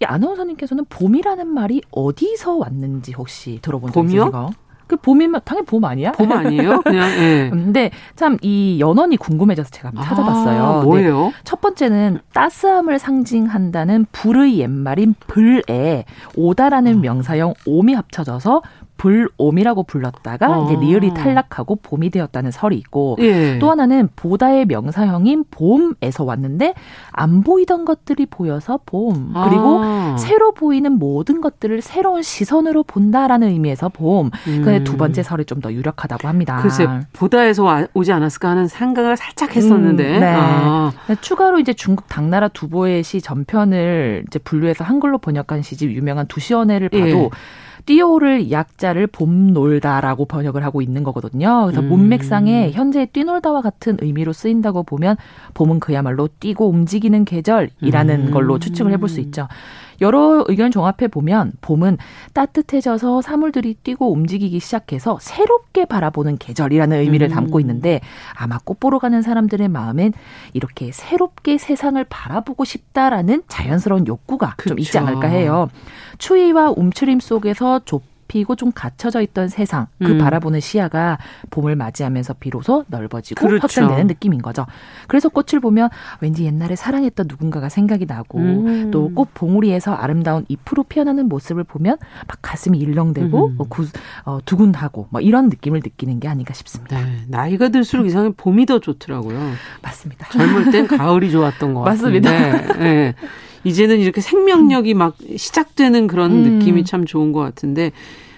[0.00, 4.50] 이 아나운서님께서는 봄이라는 말이 어디서 왔는지 혹시 들어본 적 있으세요?
[4.90, 6.10] 그 봄이면 당연히 봄 아니야?
[6.12, 6.80] 봄 아니에요?
[6.82, 7.48] 그냥 예.
[7.54, 10.62] 근데 참 이 연원이 궁금해져서 제가 한번 찾아봤어요.
[10.64, 11.26] 아, 뭐예요?
[11.26, 11.32] 네.
[11.44, 17.00] 첫 번째는 따스함을 상징한다는 불의 옛말인 불에 오다라는 아.
[17.00, 18.62] 명사형 옴이 합쳐져서
[19.00, 20.64] 불옴이라고 불렀다가 어.
[20.66, 23.58] 이제 리을이 탈락하고 봄이 되었다는 설이 있고 예.
[23.58, 26.74] 또 하나는 보다의 명사형인 봄에서 왔는데
[27.10, 30.16] 안 보이던 것들이 보여서 봄 그리고 아.
[30.18, 34.26] 새로 보이는 모든 것들을 새로운 시선으로 본다라는 의미에서 봄.
[34.46, 34.62] 음.
[34.62, 36.56] 근데 두 번째 설이 좀 더 유력하다고 합니다.
[36.62, 40.34] 글쎄 보다에서 오지 않았을까 하는 생각을 살짝 했었는데 음, 네.
[40.34, 40.90] 아.
[41.20, 47.06] 추가로 이제 중국 당나라 두보의 시 전편을 이제 분류해서 한글로 번역한 시집 유명한 두시원회를 봐도
[47.06, 47.28] 예.
[47.86, 51.64] 띄오를 약자를 봄놀다라고 번역을 하고 있는 거거든요.
[51.66, 51.88] 그래서 음.
[51.88, 55.16] 문맥상에 현재 뛰놀다와 같은 의미로 쓰인다고 보면
[55.54, 58.30] 봄은 그야말로 뛰고 움직이는 계절이라는 음.
[58.30, 59.48] 걸로 추측을 해볼 수 있죠.
[60.00, 61.98] 여러 의견 종합해 보면 봄은
[62.32, 67.34] 따뜻해져서 사물들이 뛰고 움직이기 시작해서 새롭게 바라보는 계절이라는 의미를 음.
[67.34, 68.00] 담고 있는데
[68.34, 70.12] 아마 꽃 보러 가는 사람들의 마음엔
[70.52, 74.70] 이렇게 새롭게 세상을 바라보고 싶다라는 자연스러운 욕구가 그쵸.
[74.70, 75.68] 좀 있지 않을까 해요.
[76.18, 80.18] 추위와 움츠림 속에서 좁 좁히고 좀 갇혀져 있던 세상 그 음.
[80.18, 81.18] 바라보는 시야가
[81.50, 83.62] 봄을 맞이하면서 비로소 넓어지고 그렇죠.
[83.62, 84.66] 확장되는 느낌인 거죠.
[85.08, 85.90] 그래서 꽃을 보면
[86.20, 88.90] 왠지 옛날에 사랑했던 누군가가 생각이 나고 음.
[88.90, 93.56] 또꽃 봉우리에서 아름다운 잎으로 피어나는 모습을 보면 막 가슴이 일렁대고 음.
[93.56, 93.86] 뭐 구,
[94.24, 96.98] 어, 두근하고 뭐 이런 느낌을 느끼는 게 아닌가 싶습니다.
[97.00, 97.24] 네.
[97.28, 99.38] 나이가 들수록 이상하게 봄이 더 좋더라고요.
[99.82, 100.28] 맞습니다.
[100.30, 102.30] 젊을 땐 가을이 좋았던 것 같습니다.
[102.30, 102.78] 맞습니다.
[102.78, 103.14] 네.
[103.64, 106.58] 이제는 이렇게 생명력이 막 시작되는 그런 음.
[106.58, 107.92] 느낌이 참 좋은 것 같은데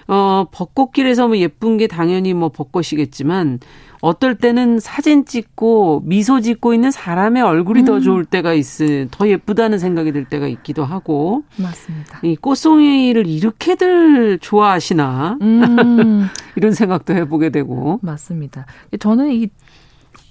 [0.08, 3.60] 어 벚꽃길에서 뭐 예쁜 게 당연히 뭐 벚꽃이겠지만
[4.02, 7.84] 어떨 때는 사진 찍고 미소 짓고 있는 사람의 얼굴이 음.
[7.84, 12.18] 더 좋을 때가 있으 더 예쁘다는 생각이 들 때가 있기도 하고 맞습니다.
[12.24, 16.26] 이 꽃송이를 이렇게들 좋아하시나 음.
[16.56, 18.66] 이런 생각도 해보게 되고 맞습니다.
[18.98, 19.48] 저는 이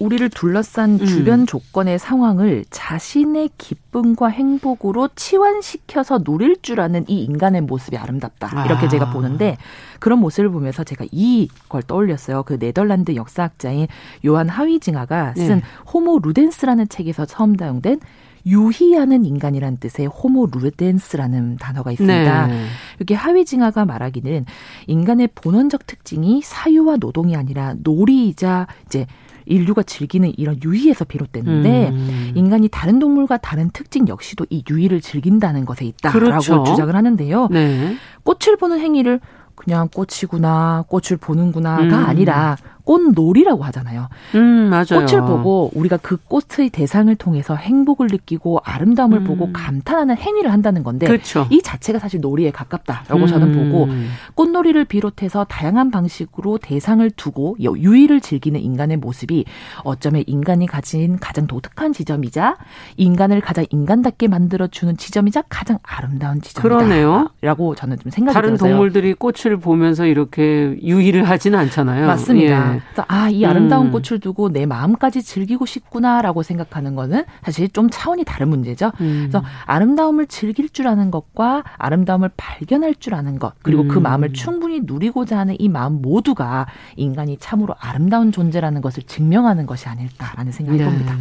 [0.01, 1.05] 우리를 둘러싼 음.
[1.05, 8.65] 주변 조건의 상황을 자신의 기쁨과 행복으로 치환시켜서 누릴 줄 아는 이 인간의 모습이 아름답다.
[8.65, 8.89] 이렇게 아.
[8.89, 9.57] 제가 보는데
[9.99, 12.43] 그런 모습을 보면서 제가 이걸 떠올렸어요.
[12.43, 13.87] 그 네덜란드 역사학자인
[14.25, 15.61] 요한 하위징하가 쓴 네.
[15.93, 17.99] 호모 루덴스라는 책에서 처음 다용된
[18.45, 22.47] 유희하는 인간이란 뜻의 호모 루덴스라는 단어가 있습니다.
[22.47, 22.65] 네.
[22.99, 24.45] 여기 하위징하가 말하기는
[24.87, 29.05] 인간의 본원적 특징이 사유와 노동이 아니라 놀이이자 이제
[29.45, 32.31] 인류가 즐기는 이런 유희에서 비롯됐는데 음.
[32.35, 36.63] 인간이 다른 동물과 다른 특징 역시도 이 유희를 즐긴다는 것에 있다라고 그렇죠.
[36.63, 37.47] 주장을 하는데요.
[37.51, 37.95] 네.
[38.23, 39.19] 꽃을 보는 행위를
[39.55, 41.93] 그냥 꽃이구나, 꽃을 보는구나가 음.
[41.93, 44.07] 아니라 꽃놀이라고 하잖아요.
[44.35, 45.05] 음, 맞아요.
[45.05, 49.23] 꽃을 보고 우리가 그 꽃의 대상을 통해서 행복을 느끼고 아름다움을 음.
[49.23, 51.47] 보고 감탄하는 행위를 한다는 건데 그렇죠.
[51.49, 53.27] 이 자체가 사실 놀이에 가깝다라고 음.
[53.27, 53.87] 저는 보고
[54.35, 59.45] 꽃놀이를 비롯해서 다양한 방식으로 대상을 두고 유의를 즐기는 인간의 모습이
[59.83, 62.57] 어쩌면 인간이 가진 가장 독특한 지점이자
[62.97, 68.71] 인간을 가장 인간답게 만들어 주는 지점이자 가장 아름다운 지점이다라고 저는 좀 생각이 다른 들었어요.
[68.71, 72.07] 동물들이 꽃을 보면서 이렇게 유의를 하지는 않잖아요.
[72.07, 72.70] 맞습니다.
[72.70, 72.70] 예.
[73.07, 73.91] 아, 이 아름다운 음.
[73.91, 78.91] 꽃을 두고 내 마음까지 즐기고 싶구나라고 생각하는 거는 사실 좀 차원이 다른 문제죠.
[79.01, 79.29] 음.
[79.29, 83.93] 그래서 아름다움을 즐길 줄 아는 것과 아름다움을 발견할 줄 아는 것, 그리고 그 음.
[83.93, 89.87] 그 마음을 충분히 누리고자 하는 이 마음 모두가 인간이 참으로 아름다운 존재라는 것을 증명하는 것이
[89.87, 90.85] 아닐까라는 생각이 네.
[90.85, 91.15] 듭니다.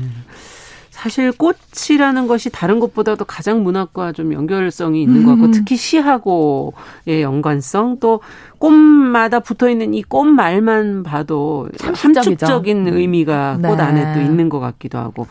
[1.00, 5.50] 사실 꽃이라는 것이 다른 것보다도 가장 문학과 좀 연결성이 있는 것 같고 음.
[5.50, 8.20] 특히 시하고의 연관성 또
[8.58, 12.92] 꽃마다 붙어 있는 이 꽃말만 봐도 함축적인 음.
[12.92, 13.68] 의미가 네.
[13.68, 15.26] 꽃 안에 또 있는 것 같기도 하고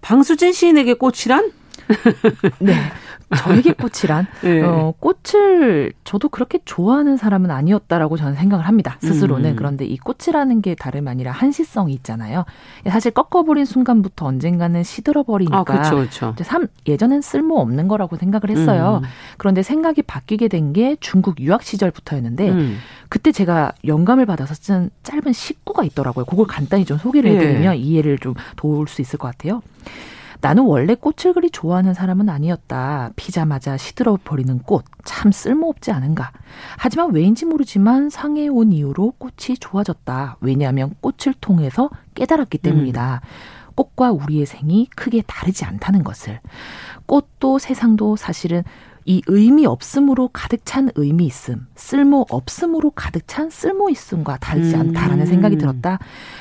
[0.00, 1.52] 방수진 시인에게 꽃이란?
[2.58, 2.74] 네.
[3.38, 4.62] 저에게 꽃이란 네.
[4.62, 8.98] 어, 꽃을 저도 그렇게 좋아하는 사람은 아니었다라고 저는 생각을 합니다.
[9.00, 9.56] 스스로는 음.
[9.56, 12.44] 그런데 이 꽃이라는 게 다름 아니라 한시성이 있잖아요.
[12.90, 16.34] 사실 꺾어버린 순간부터 언젠가는 시들어버리니까 아, 그렇죠, 그렇죠.
[16.86, 19.00] 예전엔 쓸모 없는 거라고 생각을 했어요.
[19.02, 19.08] 음.
[19.38, 22.78] 그런데 생각이 바뀌게 된 게 중국 유학 시절부터였는데 음.
[23.08, 26.24] 그때 제가 영감을 받아서 쓴 짧은 식구가 있더라고요.
[26.24, 27.36] 그걸 간단히 좀 소개를 예.
[27.36, 27.76] 해드리면 네.
[27.76, 29.62] 이해를 좀 도울 수 있을 것 같아요.
[30.44, 33.12] 나는 원래 꽃을 그리 좋아하는 사람은 아니었다.
[33.16, 34.84] 피자마자 시들어 버리는 꽃.
[35.02, 36.32] 참 쓸모없지 않은가.
[36.76, 40.36] 하지만 왜인지 모르지만 상해 온 이후로 꽃이 좋아졌다.
[40.42, 43.22] 왜냐하면 꽃을 통해서 깨달았기 때문이다.
[43.24, 43.74] 음.
[43.74, 46.40] 꽃과 우리의 생이 크게 다르지 않다는 것을.
[47.06, 48.64] 꽃도 세상도 사실은
[49.06, 55.20] 이 의미 없음으로 가득 찬 의미 있음, 쓸모 없음으로 가득 찬 쓸모 있음과 다르지 않다라는
[55.20, 55.26] 음.
[55.26, 55.98] 생각이 들었다.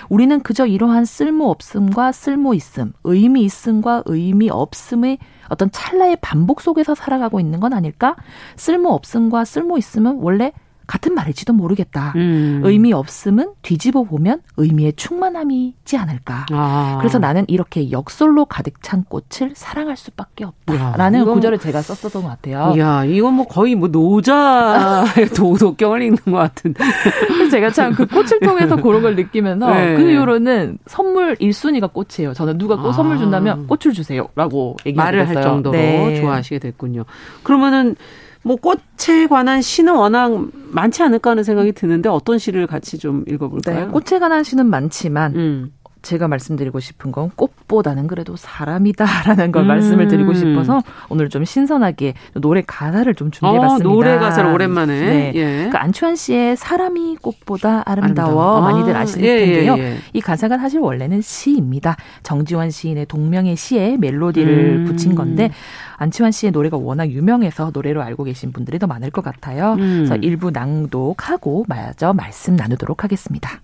[0.10, 5.18] 우리는 그저 이러한 쓸모 없음과 쓸모 있음, 의미 있음과 의미 없음의
[5.50, 8.16] 어떤 찰나의 반복 속에서 살아가고 있는 건 아닐까?
[8.56, 10.54] 쓸모 없음과 쓸모 있음은 원래
[10.88, 12.14] 같은 말일지도 모르겠다.
[12.16, 12.62] 음.
[12.64, 16.46] 의미 없음은 뒤집어 보면 의미의 충만함이지 않을까.
[16.52, 16.98] 아.
[17.00, 22.28] 그래서 나는 이렇게 역설로 가득 찬 꽃을 사랑할 수밖에 없다라는 야, 구절을 제가 썼었던 것
[22.30, 22.74] 같아요.
[22.78, 26.74] 야, 이건 뭐 거의 뭐 노자의 도덕경을 읽는 것 같은.
[27.52, 29.96] 제가 참 그 꽃을 통해서 그런 걸 느끼면서 네.
[29.96, 32.34] 그 이후로는 선물 1순위가 꽃이에요.
[32.34, 32.92] 저는 누가 꽃 아.
[32.94, 36.16] 선물 준다면 꽃을 주세요라고 얘기하고 말을 할 정도로 네.
[36.20, 37.06] 좋아하시게 됐군요.
[37.44, 37.96] 그러면은
[38.44, 40.32] 뭐 꽃에 관한 시는 워낙
[40.72, 43.86] 많지 않을까 하는 생각이 드는데 어떤 시를 같이 좀 읽어볼까요?
[43.86, 45.74] 네, 꽃에 관한 시는 많지만 음.
[46.04, 49.68] 제가 말씀드리고 싶은 건 꽃보다는 그래도 사람이다라는 걸 음.
[49.68, 53.90] 말씀을 드리고 싶어서 오늘 좀 신선하게 노래 가사를 좀 준비해봤습니다.
[53.90, 55.00] 어, 노래 가사를 오랜만에.
[55.00, 55.32] 네.
[55.36, 55.70] 예.
[55.72, 58.62] 그 안치환 씨의 사람이 꽃보다 아름다워, 아름다워.
[58.62, 59.76] 많이들 아시는 예, 텐데요.
[59.78, 61.96] 예, 예, 이 가사가 사실 원래는 시입니다.
[62.22, 64.86] 정지원 시인의 동명의 시에 멜로디를 음.
[64.86, 65.52] 붙인 건데
[65.98, 69.74] 안치환 씨의 노래가 워낙 유명해서 노래로 알고 계신 분들이 더 많을 것 같아요.
[69.74, 70.04] 음.
[70.06, 73.62] 그래서 일부 낭독하고 마저 말씀 나누도록 하겠습니다.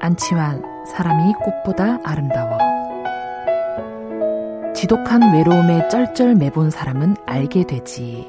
[0.00, 2.58] 안치환 사람이 꽃보다 아름다워.
[4.74, 8.26] 지독한 외로움에 쩔쩔 매본 사람은 알게 되지.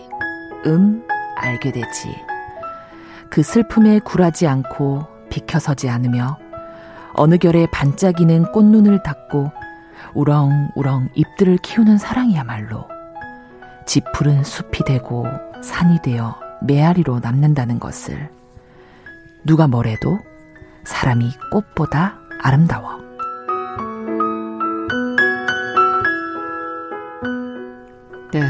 [0.66, 1.06] 음
[1.38, 2.14] 알게 되지.
[3.30, 6.38] 그 슬픔에 굴하지 않고 비켜서지 않으며
[7.14, 9.52] 어느 결에 반짝이는 꽃눈을 닫고
[10.14, 12.86] 우렁우렁 잎들을 키우는 사랑이야말로
[13.86, 15.26] 지푸른 숲이 되고
[15.64, 18.30] 산이 되어 메아리로 남는다는 것을
[19.46, 20.20] 누가 뭐래도
[20.84, 23.00] 사람이 꽃보다 아름다워.
[28.32, 28.42] 네.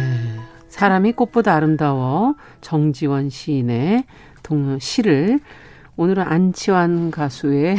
[0.68, 4.06] 사람이 꽃보다 아름다워 정지원 시인의
[4.44, 5.40] 동 시를
[5.98, 7.76] 오늘은 안치환 가수의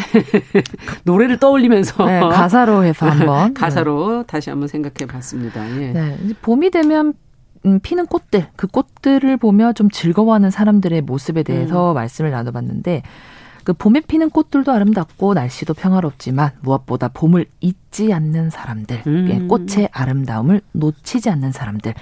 [1.04, 4.24] 노래를 떠올리면서 네, 가사로 해서 한번 가사로 네.
[4.26, 5.68] 다시 한번 생각해 봤습니다.
[5.80, 5.92] 예.
[5.92, 7.14] 네, 봄이 되면
[7.64, 11.94] 음, 피는 꽃들, 그 꽃들을 보며 좀 즐거워하는 사람들의 모습에 대해서 음.
[11.94, 13.02] 말씀을 나눠봤는데
[13.64, 19.48] 그 봄에 피는 꽃들도 아름답고 날씨도 평화롭지만 무엇보다 봄을 잊지 않는 사람들, 음.
[19.48, 21.94] 꽃의 아름다움을 놓치지 않는 사람들.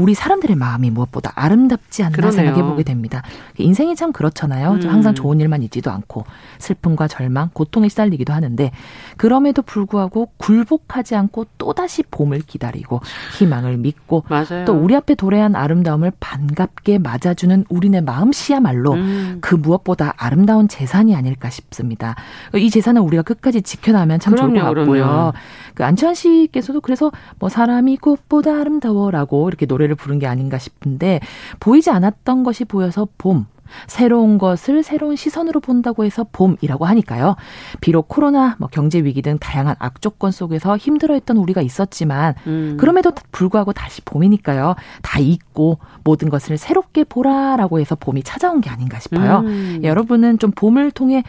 [0.00, 2.32] 우리 사람들의 마음이 무엇보다 아름답지 않나 그러네요.
[2.32, 3.22] 생각해 보게 됩니다.
[3.58, 4.72] 인생이 참 그렇잖아요.
[4.72, 4.88] 음.
[4.88, 6.24] 항상 좋은 일만 있지도 않고
[6.58, 8.70] 슬픔과 절망, 고통에 시달리기도 하는데
[9.16, 13.00] 그럼에도 불구하고 굴복하지 않고 또다시 봄을 기다리고
[13.38, 14.64] 희망을 믿고 맞아요.
[14.64, 19.38] 또 우리 앞에 도래한 아름다움을 반갑게 맞아주는 우리네 마음씨야말로 음.
[19.40, 22.16] 그 무엇보다 아름다운 재산이 아닐까 싶습니다.
[22.54, 25.02] 이 재산은 우리가 끝까지 지켜나면 참 그럼요, 좋을 것 같고요.
[25.02, 25.32] 그럼요.
[25.74, 31.20] 그 안치환 씨께서도 그래서 뭐 사람이 꽃보다 아름다워라고 이렇게 노래를 부른 게 아닌가 싶은데
[31.58, 33.46] 보이지 않았던 것이 보여서 봄.
[33.86, 37.36] 새로운 것을 새로운 시선으로 본다고 해서 봄이라고 하니까요.
[37.80, 42.76] 비록 코로나, 뭐 경제 위기 등 다양한 악조건 속에서 힘들어했던 우리가 있었지만 음.
[42.78, 44.74] 그럼에도 불구하고 다시 봄이니까요.
[45.02, 49.40] 다 잊고 모든 것을 새롭게 보라라고 해서 봄이 찾아온 게 아닌가 싶어요.
[49.40, 49.80] 음.
[49.82, 51.22] 여러분은 좀 봄을 통해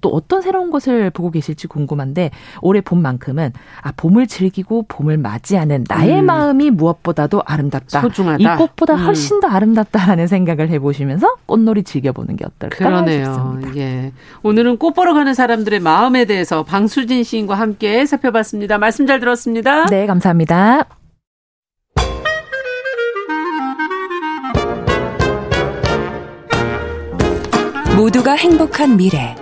[0.00, 2.30] 또 어떤 새로운 것을 보고 계실지 궁금한데
[2.62, 6.26] 올해 봄만큼은 아 봄을 즐기고 봄을 맞이하는 나의 음.
[6.26, 8.00] 마음이 무엇보다도 아름답다.
[8.00, 8.38] 소중하다.
[8.38, 9.06] 이 꽃보다 음.
[9.06, 13.24] 훨씬 더 아름답다라는 생각을 해보시면서 꽃놀이 즐겨보는 게 어떨까 그러네요.
[13.24, 13.76] 싶습니다.
[13.76, 14.12] 예.
[14.42, 18.78] 오늘은 꽃 보러 가는 사람들의 마음에 대해서 방수진 시인과 함께 살펴봤습니다.
[18.78, 19.86] 말씀 잘 들었습니다.
[19.86, 20.86] 네, 감사합니다.
[27.96, 29.34] 모두가 행복한 미래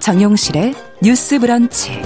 [0.00, 2.00] 정용실의 뉴스 브런치.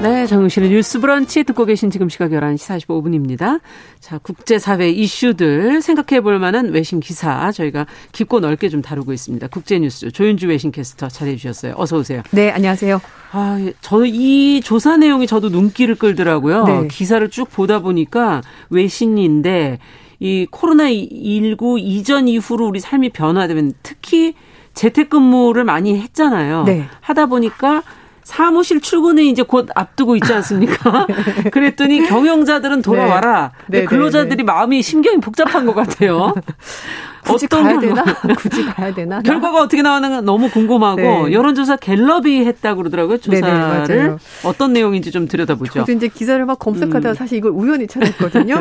[0.00, 3.60] 네, 정용실의 뉴스 브런치 듣고 계신 지금 시각 11시 45분입니다.
[3.98, 9.48] 자, 국제사회 이슈들 생각해 볼 만한 외신 기사 저희가 깊고 넓게 좀 다루고 있습니다.
[9.48, 11.74] 국제뉴스 조윤주 외신 캐스터 잘해 주셨어요.
[11.76, 12.22] 어서 오세요.
[12.30, 13.00] 네, 안녕하세요.
[13.32, 16.64] 아, 저 이 조사 내용이 저도 눈길을 끌더라고요.
[16.64, 16.88] 네.
[16.88, 19.80] 기사를 쭉 보다 보니까 외신인데
[20.20, 24.34] 이 코로나 19 이전 이후로 우리 삶이 변화되면 특히
[24.74, 26.64] 재택근무를 많이 했잖아요.
[26.64, 26.86] 네.
[27.00, 27.82] 하다 보니까
[28.28, 31.06] 사무실 출근을 이제 곧 앞두고 있지 않습니까?
[31.50, 33.52] 그랬더니 경영자들은 돌아와라.
[33.68, 33.78] 네.
[33.78, 34.42] 네, 네 근로자들이 네.
[34.42, 36.34] 마음이 심경이 복잡한 것 같아요.
[37.24, 38.04] 굳이 어떤 가야 되나?
[38.36, 39.22] 굳이 가야 되나?
[39.22, 41.32] 결과가 어떻게 나오는 너무 궁금하고 네.
[41.32, 43.16] 여론조사 갤럽이 했다고 그러더라고요.
[43.16, 45.72] 조사를 어떤 내용인지 좀 들여다보죠.
[45.72, 47.14] 저도 이제 기사를 막 검색하다가 음.
[47.14, 48.60] 사실 이걸 우연히 찾았거든요.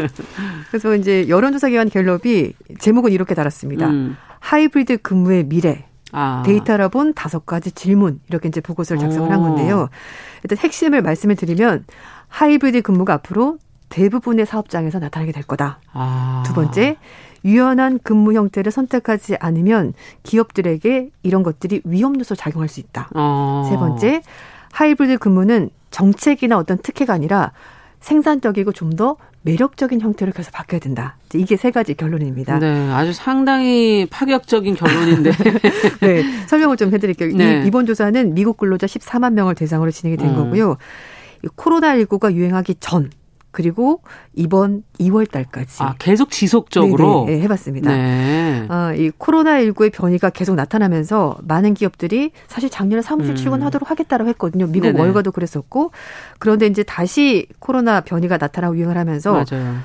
[0.71, 3.87] 그래서 이제 여론조사 기관 갤럽이 제목은 이렇게 달았습니다.
[3.87, 4.15] 음.
[4.39, 5.87] 하이브리드 근무의 미래.
[6.11, 6.43] 아.
[6.45, 9.89] 데이터로 본 다섯 가지 질문 이렇게 이제 보고서를 작성을 한 건데요.
[10.43, 11.85] 일단 핵심을 말씀을 드리면
[12.29, 13.57] 하이브리드 근무가 앞으로
[13.89, 15.79] 대부분의 사업장에서 나타나게 될 거다.
[15.93, 16.43] 아.
[16.45, 16.97] 두 번째,
[17.45, 19.93] 유연한 근무 형태를 선택하지 않으면
[20.23, 23.09] 기업들에게 이런 것들이 위험 요소 작용할 수 있다.
[23.15, 23.65] 어.
[23.69, 24.21] 세 번째,
[24.73, 27.51] 하이브리드 근무는 정책이나 어떤 특혜가 아니라
[27.99, 29.17] 생산적이고 좀 더
[29.47, 31.15] 매력적인 형태로 계속 바뀌어야 된다.
[31.33, 32.59] 이게 세 가지 결론입니다.
[32.59, 35.31] 네, 아주 상당히 파격적인 결론인데.
[36.01, 37.33] 네, 설명을 좀 해드릴게요.
[37.33, 37.63] 네.
[37.65, 40.35] 이번 조사는 미국 근로자 14만 명을 대상으로 진행이 된 음.
[40.35, 40.75] 거고요.
[41.55, 43.09] 코로나19가 유행하기 전
[43.57, 44.01] 그리고
[44.35, 45.81] 이번 2월 달까지.
[45.81, 47.23] 아, 계속 지속적으로?
[47.25, 47.89] 네, 네, 해봤습니다.
[47.89, 48.67] 네.
[48.69, 53.35] 어, 이 코로나19의 변이가 계속 나타나면서 많은 기업들이 사실 작년에 사무실 음.
[53.35, 54.67] 출근하도록 하겠다라고 했거든요.
[54.67, 54.99] 미국 네네.
[54.99, 55.89] 월가도 그랬었고.
[56.37, 59.33] 그런데 이제 다시 코로나 변이가 나타나고 유행을 하면서.
[59.33, 59.77] 맞아요.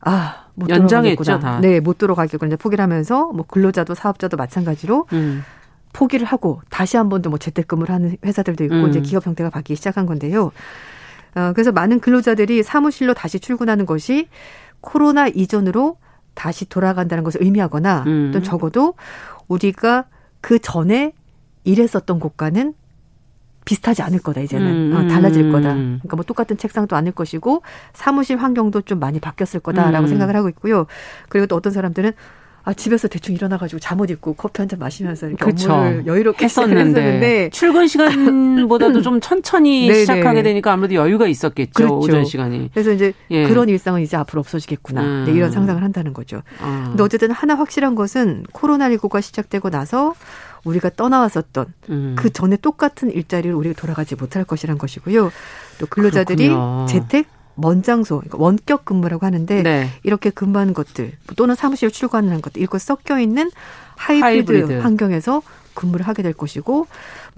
[0.00, 1.58] 아, 못 연장했죠, 다.
[1.60, 2.56] 네, 못 들어가겠구나.
[2.56, 5.44] 포기를 하면서 뭐 근로자도 사업자도 마찬가지로 음.
[5.92, 8.88] 포기를 하고 다시 한 번 더 뭐 재택근무를 하는 회사들도 있고 음.
[8.88, 10.50] 이제 기업 형태가 바뀌기 시작한 건데요.
[11.38, 14.28] 어, 그래서 많은 근로자들이 사무실로 다시 출근하는 것이
[14.80, 15.96] 코로나 이전으로
[16.34, 18.30] 다시 돌아간다는 것을 의미하거나 음.
[18.32, 18.94] 또 적어도
[19.46, 20.06] 우리가
[20.40, 21.12] 그 전에
[21.62, 22.74] 일했었던 곳과는
[23.64, 24.96] 비슷하지 않을 거다 이제는 음.
[24.96, 25.74] 어, 달라질 거다.
[25.74, 27.62] 그러니까 뭐 똑같은 책상도 아닐 것이고
[27.92, 30.08] 사무실 환경도 좀 많이 바뀌었을 거다라고 음.
[30.08, 30.86] 생각을 하고 있고요.
[31.28, 32.12] 그리고 또 어떤 사람들은
[32.68, 35.72] 아 집에서 대충 일어나가지고 잠옷 입고 커피 한 잔 마시면서 이렇게 그쵸.
[35.72, 41.96] 업무를 여유롭게 했었는데, 출근 시간보다도 좀 천천히 시작하게 되니까 아무래도 여유가 있었겠죠 그렇죠.
[41.96, 42.68] 오전 시간이.
[42.74, 43.48] 그래서 이제 예.
[43.48, 45.24] 그런 일상은 이제 앞으로 없어지겠구나 음.
[45.26, 46.42] 네, 이런 상상을 한다는 거죠.
[46.60, 46.84] 음.
[46.88, 50.12] 근데 어쨌든 하나 확실한 것은 코로나19가 시작되고 나서
[50.64, 52.16] 우리가 떠나왔었던 음.
[52.18, 55.32] 그 전에 똑같은 일자리로 우리가 돌아가지 못할 것이란 것이고요.
[55.78, 56.84] 또 근로자들이 그렇군요.
[56.86, 57.28] 재택
[57.58, 59.88] 먼장소, 그러니까 원격 근무라고 하는데 네.
[60.04, 63.50] 이렇게 근무하는 것들 또는 사무실 출근하는 것들 이렇게 섞여 있는
[63.96, 65.42] 하이브리드, 하이브리드, 환경에서
[65.74, 66.86] 근무를 하게 될 것이고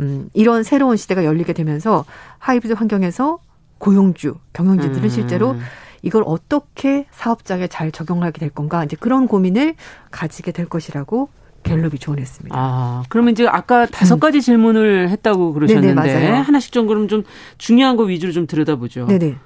[0.00, 2.04] 음, 이런 새로운 시대가 열리게 되면서
[2.38, 3.38] 하이브리드 환경에서
[3.78, 5.08] 고용주, 경영진들은 음.
[5.08, 5.56] 실제로
[6.02, 9.74] 이걸 어떻게 사업장에 잘 적용하게 될 건가 이제 그런 고민을
[10.10, 11.30] 가지게 될 것이라고
[11.62, 12.54] 갤럽이 조언했습니다.
[12.58, 14.20] 아, 그러면 이제 아까 다섯 음.
[14.20, 14.40] 가지 음.
[14.40, 17.22] 질문을 했다고 그러셨는데 네네, 하나씩 좀 그럼 좀
[17.58, 19.06] 중요한 거 위주로 좀 들여다보죠.
[19.06, 19.36] 네네.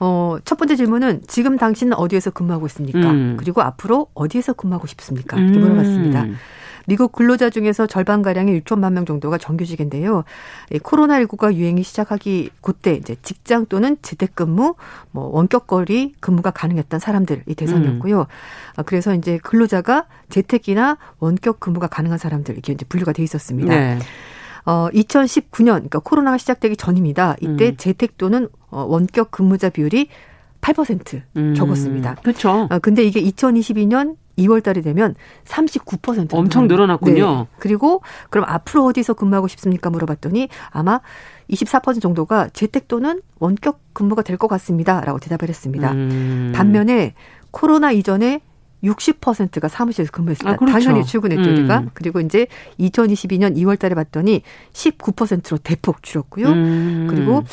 [0.00, 3.10] 어, 첫 번째 질문은 지금 당신은 어디에서 근무하고 있습니까?
[3.10, 3.36] 음.
[3.38, 5.38] 그리고 앞으로 어디에서 근무하고 싶습니까?
[5.38, 5.60] 이렇게 음.
[5.60, 6.26] 물어봤습니다.
[6.86, 10.24] 미국 근로자 중에서 절반가량의 6천만 명 정도가 정규직인데요.
[10.70, 14.74] 코로나19가 유행이 시작하기 그때 이제 직장 또는 재택근무,
[15.10, 18.20] 뭐 원격거리 근무가 가능했던 사람들이 대상이었고요.
[18.20, 18.82] 음.
[18.84, 23.74] 그래서 이제 근로자가 재택이나 원격 근무가 가능한 사람들 이렇게 이제 분류가 돼 있었습니다.
[23.74, 23.98] 네.
[24.64, 27.36] 어, 2019년, 그러니까 코로나가 시작되기 전입니다.
[27.40, 27.76] 이때 음.
[27.76, 30.08] 재택 또는 어, 원격 근무자 비율이
[30.60, 31.54] 8% 음.
[31.54, 32.16] 적었습니다.
[32.22, 32.68] 그렇죠.
[32.70, 35.14] 어, 근데 이게 2022년 2월 달이 되면
[35.44, 37.38] 39% 엄청 늘어났군요.
[37.40, 37.46] 네.
[37.58, 38.00] 그리고
[38.30, 39.90] 그럼 앞으로 어디서 근무하고 싶습니까?
[39.90, 41.00] 물어봤더니 아마
[41.50, 45.92] 24% 정도가 재택 또는 원격 근무가 될 것 같습니다라고 대답을 했습니다.
[45.92, 46.52] 음.
[46.54, 47.14] 반면에
[47.50, 48.40] 코로나 이전에
[48.82, 50.54] 60%가 사무실에서 근무했습니다.
[50.54, 50.72] 아, 그렇죠.
[50.72, 51.54] 당연히 출근했죠, 음.
[51.54, 51.84] 우리가.
[51.94, 52.46] 그리고 이제
[52.80, 54.42] 2022년 2월 달에 봤더니
[54.72, 56.48] 19%로 대폭 줄었고요.
[56.48, 57.06] 음.
[57.08, 57.44] 그리고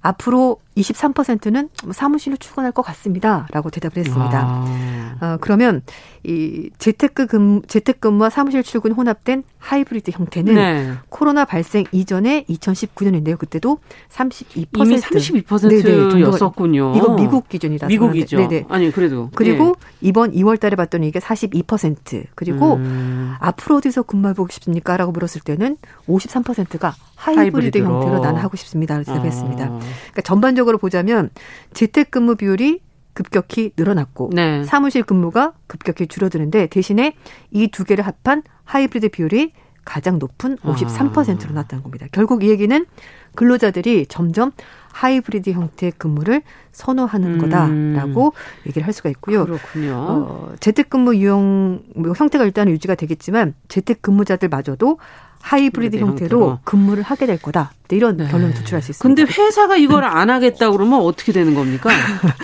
[0.00, 4.42] 앞으로 23%는 사무실로 출근할 것 같습니다.라고 대답을 했습니다.
[4.44, 5.16] 아.
[5.20, 5.82] 어, 그러면
[6.24, 10.92] 이 재택근 재택근무와 사무실 출근 혼합된 하이브리드 형태는 네.
[11.08, 13.38] 코로나 발생 이전에 2019년인데요.
[13.38, 13.78] 그때도
[14.10, 16.94] 32% 이미 32%였었군요.
[16.96, 17.86] 이거 미국 기준이다.
[17.86, 18.36] 미국이죠.
[18.36, 18.66] 네네.
[18.68, 20.08] 아니 그래도 그리고 네.
[20.08, 23.34] 이번 2월달에 봤더니 이게 42% 그리고 음.
[23.40, 25.76] 앞으로 어디서 근무해보고 싶습니까?라고 물었을 때는
[26.08, 27.84] 53%가 하이브리드 하이브리드로.
[27.84, 29.02] 형태로 나는 하고 싶습니다.
[29.02, 29.64] 대답했습니다.
[29.64, 29.68] 아.
[29.68, 31.30] 그러니까 전반적으로 보자면
[31.72, 32.80] 재택근무 비율이
[33.14, 34.62] 급격히 늘어났고 네.
[34.64, 37.14] 사무실 근무가 급격히 줄어드는데 대신에
[37.50, 39.52] 이 두 개를 합한 하이브리드 비율이
[39.84, 41.54] 가장 높은 53%로 아.
[41.54, 42.06] 나타난 겁니다.
[42.12, 42.86] 결국 이 얘기는
[43.34, 44.52] 근로자들이 점점
[44.92, 46.42] 하이브리드 형태의 근무를
[46.72, 47.38] 선호하는 음.
[47.38, 48.34] 거다라고
[48.66, 49.46] 얘기를 할 수가 있고요.
[49.46, 49.92] 그렇군요.
[49.94, 54.98] 어, 재택근무 유형 뭐 형태가 일단 유지가 되겠지만 재택근무자들마저도
[55.40, 57.72] 하이브리드 형태로, 형태로, 근무를 하게 될 거다.
[57.90, 58.28] 이런 네.
[58.28, 59.02] 결론을 도출할 수 있습니다.
[59.02, 61.88] 근데 회사가 이걸 안 하겠다 그러면 어떻게 되는 겁니까?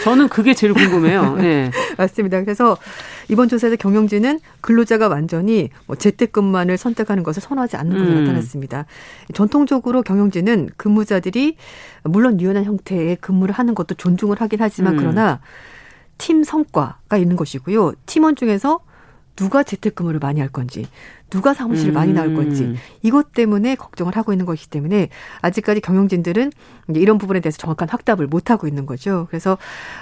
[0.03, 1.37] 저는 그게 제일 궁금해요.
[1.37, 1.71] 네.
[1.99, 2.41] 맞습니다.
[2.43, 2.79] 그래서
[3.29, 8.25] 이번 조사에서 경영진은 근로자가 완전히 뭐 재택근무만을 선택하는 것을 선호하지 않는 것으로 음.
[8.25, 8.87] 나타났습니다.
[9.35, 11.57] 전통적으로 경영진은 근무자들이
[12.05, 14.99] 물론 유연한 형태의 근무를 하는 것도 존중을 하긴 하지만 음.
[14.99, 15.41] 그러나
[16.17, 17.93] 팀 성과가 있는 것이고요.
[18.07, 18.81] 팀원 중에서
[19.37, 20.87] 누가 재택근무를 많이 할 건지,
[21.35, 21.95] 누가 사무실을 음.
[21.95, 25.09] 많이 나올 건지 이것 때문에 걱정을 하고 있는 것이기 때문에
[25.41, 26.53] 아직까지 경영진들은
[26.95, 29.27] 이런 부분에 대해서 정확한 확답을 못 하고 있는 거죠.
[29.31, 29.59] 그래서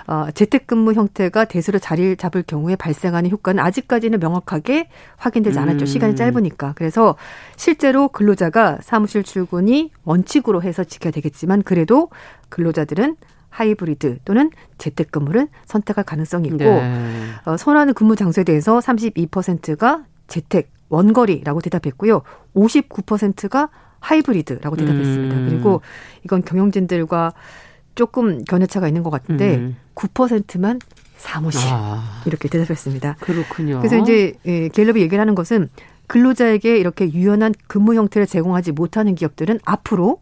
[0.07, 5.85] 어, 재택근무 형태가 대수로 자리를 잡을 경우에 발생하는 효과는 아직까지는 명확하게 확인되지 않았죠.
[5.85, 5.87] 음.
[5.87, 6.74] 시간이 짧으니까.
[6.76, 7.16] 그래서
[7.57, 12.11] 실제로 근로자가 사무실 출근이 원칙으로 해서 지켜야 되겠지만 그래도
[12.51, 13.16] 근로자들은
[13.53, 17.28] 하이브리드 또는 재택근무를 선택할 가능성이 있고 네.
[17.44, 22.22] 어, 선호하는 근무 장소에 대해서 32%가 재택 원거리라고 대답했고요.
[22.55, 23.68] 59%가
[24.00, 25.36] 하이브리드라고 대답했습니다.
[25.36, 25.46] 음.
[25.48, 25.80] 그리고
[26.24, 27.32] 이건 경영진들과
[27.94, 29.76] 조금 견해차가 있는 것 같은데 음.
[29.94, 30.80] 9%만
[31.16, 32.22] 사무실 아.
[32.26, 33.16] 이렇게 대답했습니다.
[33.20, 33.78] 그렇군요.
[33.78, 35.68] 그래서 이제 예, 갤럽이 얘기를 하는 것은
[36.09, 40.20] 근로자에게 이렇게 유연한 근무 형태를 제공하지 못하는 기업들은 앞으로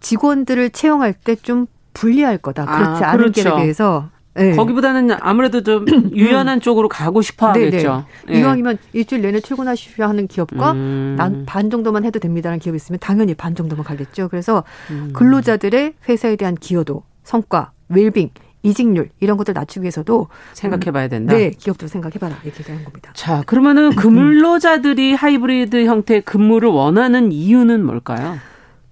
[0.00, 2.64] 직원들을 채용할 때 좀 불리할 거다.
[2.64, 3.42] 그렇지 아, 않은 그렇죠.
[3.42, 4.56] 길에 대해서 네.
[4.56, 5.84] 거기보다는 아무래도 좀
[6.16, 7.64] 유연한 쪽으로 가고 싶어 네, 네.
[7.66, 8.04] 하겠죠.
[8.28, 8.40] 네.
[8.40, 11.14] 이왕이면 일주일 내내 출근하시려 하는 기업과 음.
[11.18, 14.28] 난반 정도만 해도 됩니다라는 기업이 있으면 당연히 반 정도만 가겠죠.
[14.28, 15.10] 그래서 음.
[15.12, 18.30] 근로자들의 회사에 대한 기여도, 성과, 웰빙,
[18.62, 21.34] 이직률 이런 것들 낮추기 위해서도 생각해봐야 된다.
[21.34, 23.10] 네, 기업도 생각해봐라 이렇게 얘기하는 겁니다.
[23.14, 28.38] 자, 그러면은 근로자들이 하이브리드 형태의 근무를 원하는 이유는 뭘까요?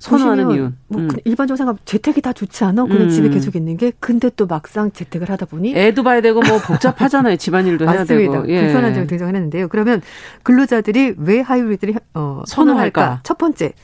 [0.00, 0.70] 선호하는 이유.
[0.88, 1.08] 뭐 음.
[1.24, 2.84] 일반적으로 생각하면 재택이 다 좋지 않아?
[2.84, 3.08] 그냥 음.
[3.10, 7.36] 집에 계속 있는 게 근데 또 막상 재택을 하다 보니 애도 봐야 되고 뭐 복잡하잖아요.
[7.38, 8.48] 집안일도 해야 되고.
[8.48, 8.62] 예.
[8.64, 9.68] 불편한 점이 등장을 했는데요.
[9.68, 10.00] 그러면
[10.42, 13.00] 근로자들이 왜 하이브리드를 어, 선호할까?
[13.00, 13.20] 선호할까?
[13.24, 13.74] 첫 번째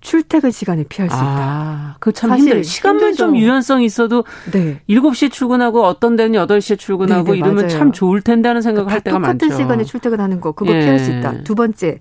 [0.00, 1.26] 출퇴근 시간을 피할 수 있다.
[1.26, 2.62] 아, 그참 힘들.
[2.62, 3.16] 시간만 힘들죠.
[3.16, 4.80] 좀 유연성이 있어도 네.
[4.88, 7.68] 7시에 출근하고 어떤 데는 8시에 출근하고 네네, 이러면 맞아요.
[7.68, 9.38] 참 좋을 텐데 하는 생각을 그러니까 할 때가 많죠.
[9.38, 10.80] 똑같은 시간에 출퇴근하는 거 그거 예.
[10.80, 11.42] 피할 수 있다.
[11.42, 11.98] 두 번째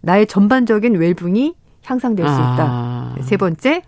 [0.00, 1.54] 나의 전반적인 웰붕이
[1.84, 2.56] 향상될 수 있다.
[2.68, 3.14] 아.
[3.22, 3.82] 세 번째,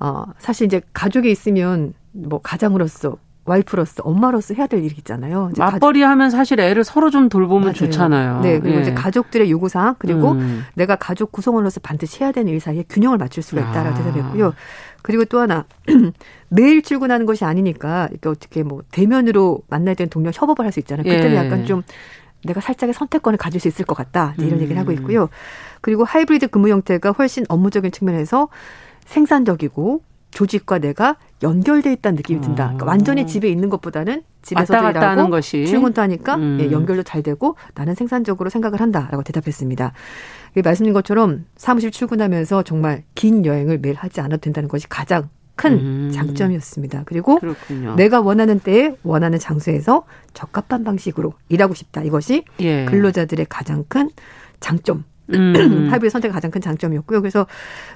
[0.00, 5.50] 어, 사실 이제 가족이 있으면 뭐 가장으로서 와이프로서 엄마로서 해야 될 일이 있잖아요.
[5.58, 6.10] 맞벌이 가족...
[6.12, 7.72] 하면 사실 애를 서로 좀 돌보면 맞아요.
[7.74, 8.40] 좋잖아요.
[8.40, 8.82] 네, 그리고 예.
[8.82, 10.64] 이제 가족들의 요구 사항 그리고 음.
[10.74, 13.94] 내가 가족 구성원으로서 반드시 해야 되는 일 사이에 균형을 맞출 수가 있다라고 아.
[13.94, 14.54] 대답했고요.
[15.02, 15.64] 그리고 또 하나
[16.50, 21.02] 매일 출근하는 것이 아니니까 이게 어떻게 뭐 대면으로 만나야 되는 동료 협업을 할 수 있잖아요.
[21.02, 21.36] 그때는 예.
[21.36, 21.82] 약간 좀
[22.44, 24.34] 내가 살짝의 선택권을 가질 수 있을 것 같다.
[24.38, 24.60] 이런 음.
[24.62, 25.28] 얘기를 하고 있고요.
[25.82, 28.48] 그리고 하이브리드 근무 형태가 훨씬 업무적인 측면에서
[29.04, 32.64] 생산적이고 조직과 내가 연결돼 있다는 느낌이 든다.
[32.64, 35.66] 그러니까 완전히 집에 있는 것보다는 집에서도 왔다 갔다 일하고 것이.
[35.66, 36.58] 출근도 하니까 음.
[36.60, 39.92] 예, 연결도 잘 되고 나는 생산적으로 생각을 한다라고 대답했습니다.
[40.64, 46.10] 말씀드린 것처럼 사무실 출근하면서 정말 긴 여행을 매일 하지 않아도 된다는 것이 가장 큰 음.
[46.14, 47.02] 장점이었습니다.
[47.04, 47.94] 그리고 그렇군요.
[47.96, 52.02] 내가 원하는 때에 원하는 장소에서 적합한 방식으로 일하고 싶다.
[52.02, 52.86] 이것이 예.
[52.86, 54.08] 근로자들의 가장 큰
[54.60, 55.04] 장점.
[55.34, 55.88] 음.
[55.90, 57.20] 하이브리드 선택의 가장 큰 장점이었고요.
[57.20, 57.46] 그래서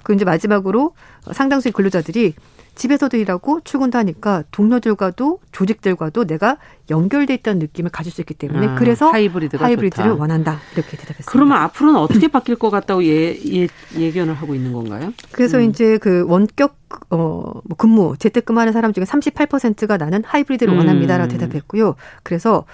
[0.02, 0.94] 그 이제 마지막으로
[1.32, 2.34] 상당수의 근로자들이
[2.76, 6.58] 집에서도 일하고 출근도 하니까 동료들과도 조직들과도 내가
[6.90, 10.20] 연결돼 있다는 느낌을 가질 수 있기 때문에 아, 그래서 하이브리드가 하이브리드를 좋다.
[10.20, 11.32] 원한다 이렇게 대답했습니다.
[11.32, 13.66] 그러면 앞으로는 어떻게 바뀔 것 같다고 예, 예,
[13.96, 15.12] 예견을 하고 있는 건가요?
[15.32, 15.70] 그래서 음.
[15.70, 16.76] 이제 그 원격
[17.10, 17.16] 어,
[17.64, 20.78] 뭐 근무 재택근무하는 사람 중에 38%가 나는 하이브리드를 음.
[20.78, 21.96] 원합니다라고 대답했고요.
[22.22, 22.66] 그래서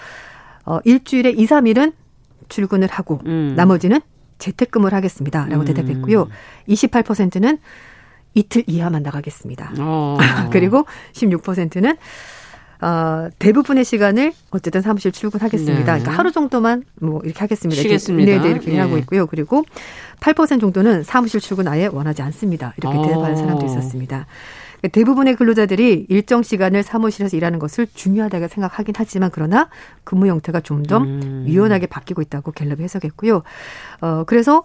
[0.67, 1.93] 어, 일주일에 2, 3일은
[2.49, 3.55] 출근을 하고 음.
[3.57, 4.01] 나머지는
[4.43, 5.65] 재택근무를 하겠습니다 라고 음.
[5.65, 6.29] 대답했고요.
[6.69, 7.59] 28%는
[8.35, 9.73] 이틀 이하만 나가겠습니다.
[9.79, 10.19] 어.
[10.51, 11.97] 그리고 16%는
[12.81, 15.79] 어, 대부분의 시간을 어쨌든 사무실 출근하겠습니다.
[15.79, 15.85] 네.
[15.85, 17.81] 그러니까 하루 정도만 뭐 이렇게 하겠습니다.
[17.81, 18.33] 쉬겠습니다.
[18.33, 18.81] 네, 네 이렇게 예.
[18.81, 19.27] 하고 있고요.
[19.27, 19.65] 그리고
[20.19, 22.75] 8% 정도는 사무실 출근 아예 원하지 않습니다.
[22.79, 23.03] 이렇게 어.
[23.03, 24.27] 대답하는 사람도 있었습니다.
[24.89, 29.69] 대부분의 근로자들이 일정 시간을 사무실에서 일하는 것을 중요하다고 생각하긴 하지만 그러나
[30.03, 31.45] 근무 형태가 좀더 음.
[31.47, 33.43] 유연하게 바뀌고 있다고 갤럽이 해석했고요.
[34.01, 34.65] 어, 그래서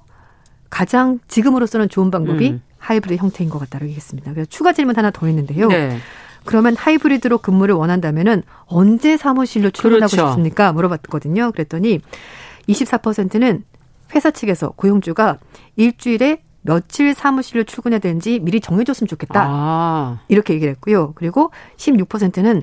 [0.69, 2.61] 가장 지금으로서는 좋은 방법이 음.
[2.79, 4.33] 하이브리드 형태인 것 같다고 얘기했습니다.
[4.33, 5.67] 그래서 추가 질문 하나 더 있는데요.
[5.67, 5.97] 네.
[6.45, 10.29] 그러면 하이브리드로 근무를 원한다면은 언제 사무실로 출근하고 그렇죠.
[10.29, 10.71] 싶습니까?
[10.71, 11.51] 물어봤거든요.
[11.51, 11.99] 그랬더니
[12.69, 13.63] 24%는
[14.15, 15.37] 회사 측에서 고용주가
[15.75, 19.45] 일주일에 며칠 사무실로 출근해야 되는지 미리 정해줬으면 좋겠다.
[19.47, 20.19] 아.
[20.27, 21.13] 이렇게 얘기를 했고요.
[21.15, 22.61] 그리고 16%는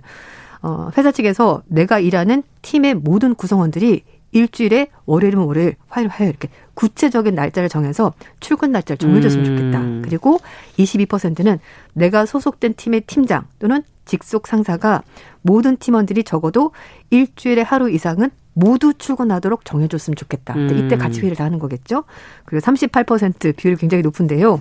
[0.62, 4.02] 어, 회사 측에서 내가 일하는 팀의 모든 구성원들이
[4.32, 9.56] 일주일에 월요일이면 월요일, 화요일, 화요일 이렇게 구체적인 날짜를 정해서 출근 날짜를 정해줬으면 음.
[9.56, 10.08] 좋겠다.
[10.08, 10.38] 그리고
[10.78, 11.58] 22%는
[11.94, 15.02] 내가 소속된 팀의 팀장 또는 직속 상사가
[15.40, 16.72] 모든 팀원들이 적어도
[17.10, 20.54] 일주일에 하루 이상은 모두 출근하도록 정해줬으면 좋겠다.
[20.54, 20.70] 음.
[20.78, 22.04] 이때 같이 회의를 다 하는 거겠죠.
[22.44, 24.60] 그리고 38% 비율이 굉장히 높은데요.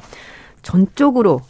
[0.61, 1.41] 전적으로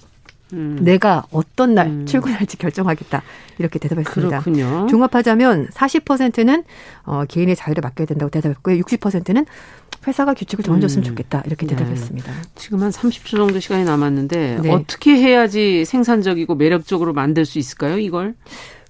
[0.53, 0.77] 음.
[0.81, 2.05] 내가 어떤 날 음.
[2.05, 3.23] 출근할지 결정하겠다.
[3.57, 4.41] 이렇게 대답했습니다.
[4.41, 4.87] 그렇군요.
[4.87, 6.63] 종합하자면 40%는
[7.05, 8.77] 어, 개인의 자유를 맡겨야 된다고 대답했고요.
[8.81, 9.45] 60%는
[10.05, 11.07] 회사가 규칙을 정해줬으면 음.
[11.07, 11.43] 좋겠다.
[11.45, 11.75] 이렇게 네.
[11.75, 12.31] 대답했습니다.
[12.31, 12.41] 네.
[12.55, 14.71] 지금 한 30초 정도 시간이 남았는데 네.
[14.71, 17.97] 어떻게 해야지 생산적이고 매력적으로 만들 수 있을까요?
[17.97, 18.35] 이걸?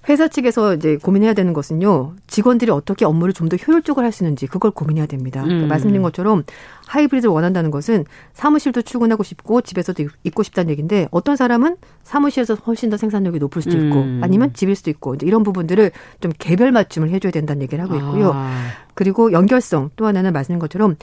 [0.08, 2.14] 회사 측에서 이제 고민해야 되는 것은요.
[2.26, 5.42] 직원들이 어떻게 업무를 좀 더 효율적으로 할 수 있는지 그걸 고민해야 됩니다.
[5.42, 5.68] 그러니까 음.
[5.68, 6.44] 말씀드린 것처럼
[6.86, 12.96] 하이브리드를 원한다는 것은 사무실도 출근하고 싶고 집에서도 있고 싶다는 얘기인데 어떤 사람은 사무실에서 훨씬 더
[12.96, 14.20] 생산력이 높을 수도 있고 음.
[14.22, 15.90] 아니면 집일 수도 있고 이제 이런 부분들을
[16.20, 18.32] 좀 개별 맞춤을 해줘야 된다는 얘기를 하고 있고요.
[18.34, 18.66] 아.
[18.94, 20.96] 그리고 연결성 또 하나는 말씀드린 것처럼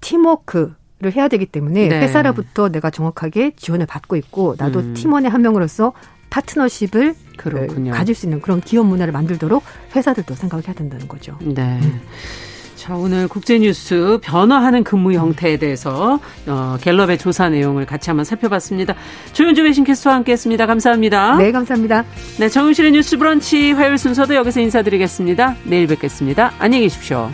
[0.00, 2.00] 팀워크 를 해야 되기 때문에 네.
[2.02, 4.92] 회사로부터 내가 정확하게 지원을 받고 있고 나도 음.
[4.92, 5.94] 팀원의 한 명으로서
[6.30, 7.92] 파트너십을 그렇군요.
[7.92, 9.62] 가질 수 있는 그런 기업 문화를 만들도록
[9.94, 11.36] 회사들도 생각을 해야 된다는 거죠.
[11.40, 11.78] 네.
[11.82, 12.00] 음.
[12.80, 18.94] 자, 오늘 국제뉴스 변화하는 근무 형태에 대해서 어, 갤럽의 조사 내용을 같이 한번 살펴봤습니다.
[19.34, 20.64] 조윤주 외신캐스터와 함께했습니다.
[20.64, 21.36] 감사합니다.
[21.36, 22.04] 네, 감사합니다.
[22.38, 25.56] 네, 정윤실의 뉴스 브런치 화요일 순서도 여기서 인사드리겠습니다.
[25.64, 26.52] 내일 뵙겠습니다.
[26.58, 27.30] 안녕히 계십시오.